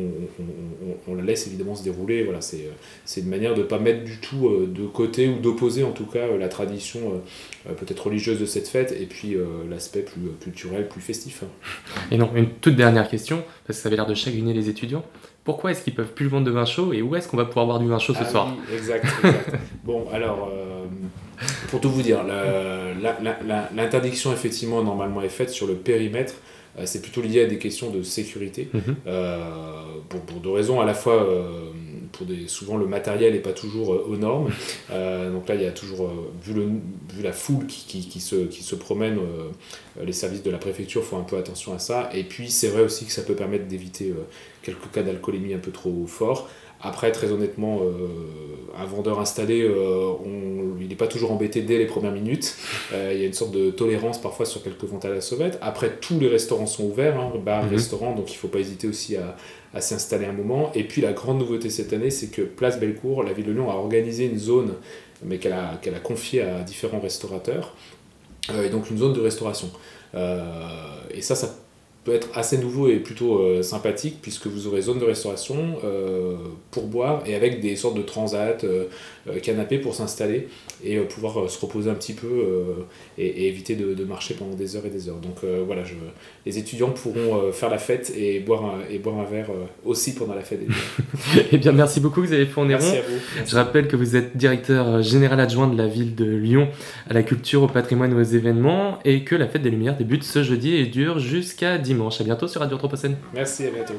on, 1.07 1.15
la 1.15 1.23
laisse 1.23 1.47
évidemment 1.47 1.75
se 1.75 1.83
dérouler. 1.83 2.23
Voilà, 2.23 2.39
c'est, 2.39 2.69
c'est 3.03 3.21
une 3.21 3.29
manière 3.29 3.55
de 3.55 3.61
ne 3.61 3.65
pas 3.65 3.79
mettre 3.79 4.03
du 4.03 4.19
tout 4.19 4.49
de 4.67 4.85
côté 4.85 5.27
ou 5.27 5.39
d'opposer 5.39 5.83
en 5.83 5.91
tout 5.91 6.05
cas 6.05 6.27
la 6.37 6.47
tradition 6.47 7.21
peut-être 7.65 8.05
religieuse 8.05 8.39
de 8.39 8.45
cette 8.45 8.67
fête 8.67 8.95
et 8.97 9.05
puis 9.05 9.35
l'aspect 9.69 10.01
plus 10.01 10.21
culturel, 10.39 10.87
plus 10.87 11.01
festif. 11.01 11.43
Et 12.11 12.17
non, 12.17 12.29
une 12.35 12.49
toute 12.49 12.75
dernière 12.75 13.09
question, 13.09 13.43
parce 13.65 13.79
que 13.79 13.83
ça 13.83 13.89
avait 13.89 13.95
l'air 13.95 14.07
de 14.07 14.13
chagriner 14.15 14.53
les 14.53 14.69
étudiants 14.69 15.03
pourquoi 15.43 15.71
est-ce 15.71 15.83
qu'ils 15.83 15.95
peuvent 15.95 16.13
plus 16.13 16.27
vendre 16.27 16.45
de 16.45 16.51
vin 16.51 16.65
chaud 16.65 16.93
et 16.93 17.01
où 17.01 17.15
est-ce 17.15 17.27
qu'on 17.27 17.37
va 17.37 17.45
pouvoir 17.45 17.65
boire 17.65 17.79
du 17.79 17.87
vin 17.87 17.99
chaud 17.99 18.13
ce 18.13 18.19
ah 18.21 18.29
soir 18.29 18.47
oui, 18.47 18.75
exact, 18.75 19.05
exact. 19.23 19.55
bon, 19.83 20.05
alors, 20.13 20.51
euh, 20.53 20.85
pour 21.69 21.81
tout 21.81 21.89
vous 21.89 22.01
dire, 22.01 22.23
l'interdiction 23.73 24.33
effectivement 24.33 24.83
normalement 24.83 25.21
est 25.21 25.29
faite 25.29 25.49
sur 25.49 25.67
le 25.67 25.75
périmètre. 25.75 26.35
Euh, 26.79 26.83
c'est 26.85 27.01
plutôt 27.01 27.21
lié 27.21 27.43
à 27.43 27.47
des 27.47 27.57
questions 27.57 27.89
de 27.89 28.01
sécurité, 28.01 28.69
mhm. 28.73 28.95
euh, 29.05 29.39
pour, 30.07 30.21
pour, 30.21 30.39
deux 30.39 30.51
raisons. 30.51 30.79
À 30.79 30.85
la 30.85 30.93
fois, 30.93 31.27
pour 32.13 32.25
des, 32.25 32.47
souvent 32.47 32.77
le 32.77 32.85
matériel 32.85 33.33
n'est 33.33 33.39
pas 33.39 33.51
toujours 33.51 33.89
aux 33.89 34.15
normes. 34.15 34.49
donc 34.89 35.49
là, 35.49 35.55
il 35.55 35.61
y 35.61 35.65
a 35.65 35.71
toujours, 35.71 36.09
vu, 36.41 36.53
le, 36.53 36.63
vu 37.13 37.23
la 37.23 37.33
foule 37.33 37.65
qui, 37.65 37.85
qui, 37.85 38.07
qui, 38.07 38.19
se, 38.21 38.35
qui 38.35 38.63
se 38.63 38.75
promène, 38.75 39.19
les 40.01 40.13
services 40.13 40.43
de 40.43 40.51
la 40.51 40.59
préfecture 40.59 41.03
font 41.03 41.19
un 41.19 41.23
peu 41.23 41.37
attention 41.37 41.73
à 41.73 41.79
ça. 41.79 42.09
Et 42.13 42.23
puis, 42.23 42.49
c'est 42.49 42.69
vrai 42.69 42.83
aussi 42.83 43.05
que 43.05 43.11
ça 43.11 43.23
peut 43.23 43.35
permettre 43.35 43.67
d'éviter 43.67 44.13
quelques 44.61 44.91
cas 44.93 45.03
d'alcoolémie 45.03 45.53
un 45.53 45.59
peu 45.59 45.71
trop 45.71 46.05
forts. 46.07 46.49
Après, 46.81 47.11
très 47.11 47.31
honnêtement, 47.31 47.79
euh, 47.81 48.07
un 48.77 48.85
vendeur 48.85 49.19
installé, 49.19 49.61
euh, 49.61 50.13
il 50.79 50.87
n'est 50.87 50.95
pas 50.95 51.07
toujours 51.07 51.31
embêté 51.31 51.61
dès 51.61 51.77
les 51.77 51.85
premières 51.85 52.11
minutes. 52.11 52.55
Euh, 52.93 53.11
il 53.13 53.19
y 53.19 53.23
a 53.23 53.27
une 53.27 53.33
sorte 53.33 53.51
de 53.51 53.69
tolérance 53.69 54.19
parfois 54.19 54.45
sur 54.45 54.63
quelques 54.63 54.83
ventes 54.83 55.05
à 55.05 55.09
la 55.09 55.21
sauvette. 55.21 55.59
Après, 55.61 55.97
tous 56.01 56.19
les 56.19 56.27
restaurants 56.27 56.65
sont 56.65 56.85
ouverts, 56.85 57.19
hein, 57.19 57.33
bars, 57.43 57.63
mhm. 57.65 57.71
restaurants, 57.71 58.15
donc 58.15 58.31
il 58.31 58.35
ne 58.35 58.39
faut 58.39 58.47
pas 58.47 58.59
hésiter 58.59 58.87
aussi 58.87 59.15
à, 59.15 59.35
à 59.73 59.81
s'installer 59.81 60.25
un 60.25 60.33
moment. 60.33 60.71
Et 60.73 60.83
puis 60.83 61.01
la 61.01 61.13
grande 61.13 61.37
nouveauté 61.37 61.69
cette 61.69 61.93
année, 61.93 62.09
c'est 62.09 62.27
que 62.27 62.41
Place 62.41 62.79
Bellecour, 62.79 63.23
la 63.23 63.33
ville 63.33 63.45
de 63.45 63.51
Lyon, 63.51 63.69
a 63.69 63.75
organisé 63.75 64.25
une 64.25 64.39
zone, 64.39 64.73
mais 65.23 65.37
qu'elle 65.37 65.53
a, 65.53 65.99
confiée 66.03 66.41
à 66.41 66.61
différents 66.61 66.99
restaurateurs, 66.99 67.75
et 68.51 68.69
donc 68.69 68.89
une 68.89 68.97
zone 68.97 69.13
de 69.13 69.21
restauration. 69.21 69.69
et 70.15 71.21
ça, 71.21 71.35
ça 71.35 71.60
peut 72.03 72.13
être 72.13 72.29
assez 72.33 72.57
nouveau 72.57 72.87
et 72.87 72.95
plutôt 72.95 73.39
euh, 73.39 73.61
sympathique 73.61 74.17
puisque 74.21 74.47
vous 74.47 74.65
aurez 74.67 74.81
zone 74.81 74.97
de 74.97 75.05
restauration 75.05 75.77
euh, 75.83 76.35
pour 76.71 76.87
boire 76.87 77.21
et 77.27 77.35
avec 77.35 77.61
des 77.61 77.75
sortes 77.75 77.95
de 77.95 78.01
transat, 78.01 78.63
euh, 78.63 78.85
canapés 79.43 79.77
pour 79.77 79.93
s'installer 79.93 80.47
et 80.83 80.97
pouvoir 80.97 81.47
se 81.47 81.59
reposer 81.59 81.91
un 81.91 81.93
petit 81.93 82.13
peu 82.13 82.27
et, 83.19 83.47
éviter 83.47 83.75
de, 83.75 84.03
marcher 84.03 84.33
pendant 84.33 84.55
des 84.55 84.75
heures 84.75 84.85
et 84.87 84.89
des 84.89 85.09
heures. 85.09 85.17
Donc 85.17 85.45
voilà, 85.67 85.83
je, 85.83 85.93
les 86.47 86.57
étudiants 86.57 86.89
pourront 86.89 87.51
faire 87.51 87.69
la 87.69 87.77
fête 87.77 88.11
et 88.17 88.39
boire 88.39 88.65
un, 88.65 88.79
et 88.89 88.97
boire 88.97 89.19
un 89.19 89.25
verre 89.25 89.51
aussi 89.85 90.15
pendant 90.15 90.33
la 90.33 90.41
fête. 90.41 90.61
eh 91.51 91.57
bien 91.59 91.71
merci 91.71 91.99
beaucoup 91.99 92.23
Xavier 92.23 92.47
Fourneron. 92.47 92.79
Merci 92.81 92.97
à 92.97 93.01
vous. 93.01 93.47
Je 93.47 93.55
rappelle 93.55 93.87
que 93.87 93.95
vous 93.95 94.15
êtes 94.15 94.35
directeur 94.35 95.03
général 95.03 95.39
adjoint 95.39 95.67
de 95.67 95.77
la 95.77 95.85
ville 95.85 96.15
de 96.15 96.25
Lyon 96.25 96.69
à 97.07 97.13
la 97.13 97.21
culture, 97.21 97.61
au 97.61 97.67
patrimoine 97.67 98.13
et 98.13 98.19
aux 98.19 98.23
événements 98.23 98.97
et 99.05 99.23
que 99.23 99.35
la 99.35 99.47
fête 99.47 99.61
des 99.61 99.69
Lumières 99.69 99.97
débute 99.97 100.23
ce 100.23 100.41
jeudi 100.41 100.73
et 100.73 100.87
dure 100.87 101.19
jusqu'à 101.19 101.77
dimanche. 101.93 102.21
À 102.21 102.23
bientôt 102.23 102.47
sur 102.47 102.61
Radio 102.61 102.77
Anthropocène. 102.77 103.17
Merci, 103.33 103.67
à 103.67 103.71
bientôt. 103.71 103.95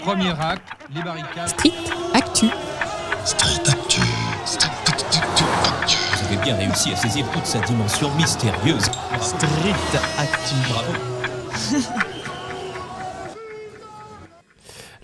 Premier 0.00 0.30
acte, 0.38 0.62
les 0.94 1.02
barricades. 1.02 1.48
Street 1.48 1.72
Actu. 2.14 2.46
Street 3.24 3.62
Actu. 3.66 4.00
Street 4.44 4.70
Actu. 4.86 5.96
Vous 6.16 6.26
avez 6.26 6.36
bien 6.44 6.56
réussi 6.56 6.92
à 6.92 6.96
saisir 6.96 7.24
toute 7.32 7.46
sa 7.46 7.60
dimension 7.60 8.10
mystérieuse. 8.16 8.84
Street 9.20 9.98
Actu. 10.18 10.54
Bravo. 10.68 12.08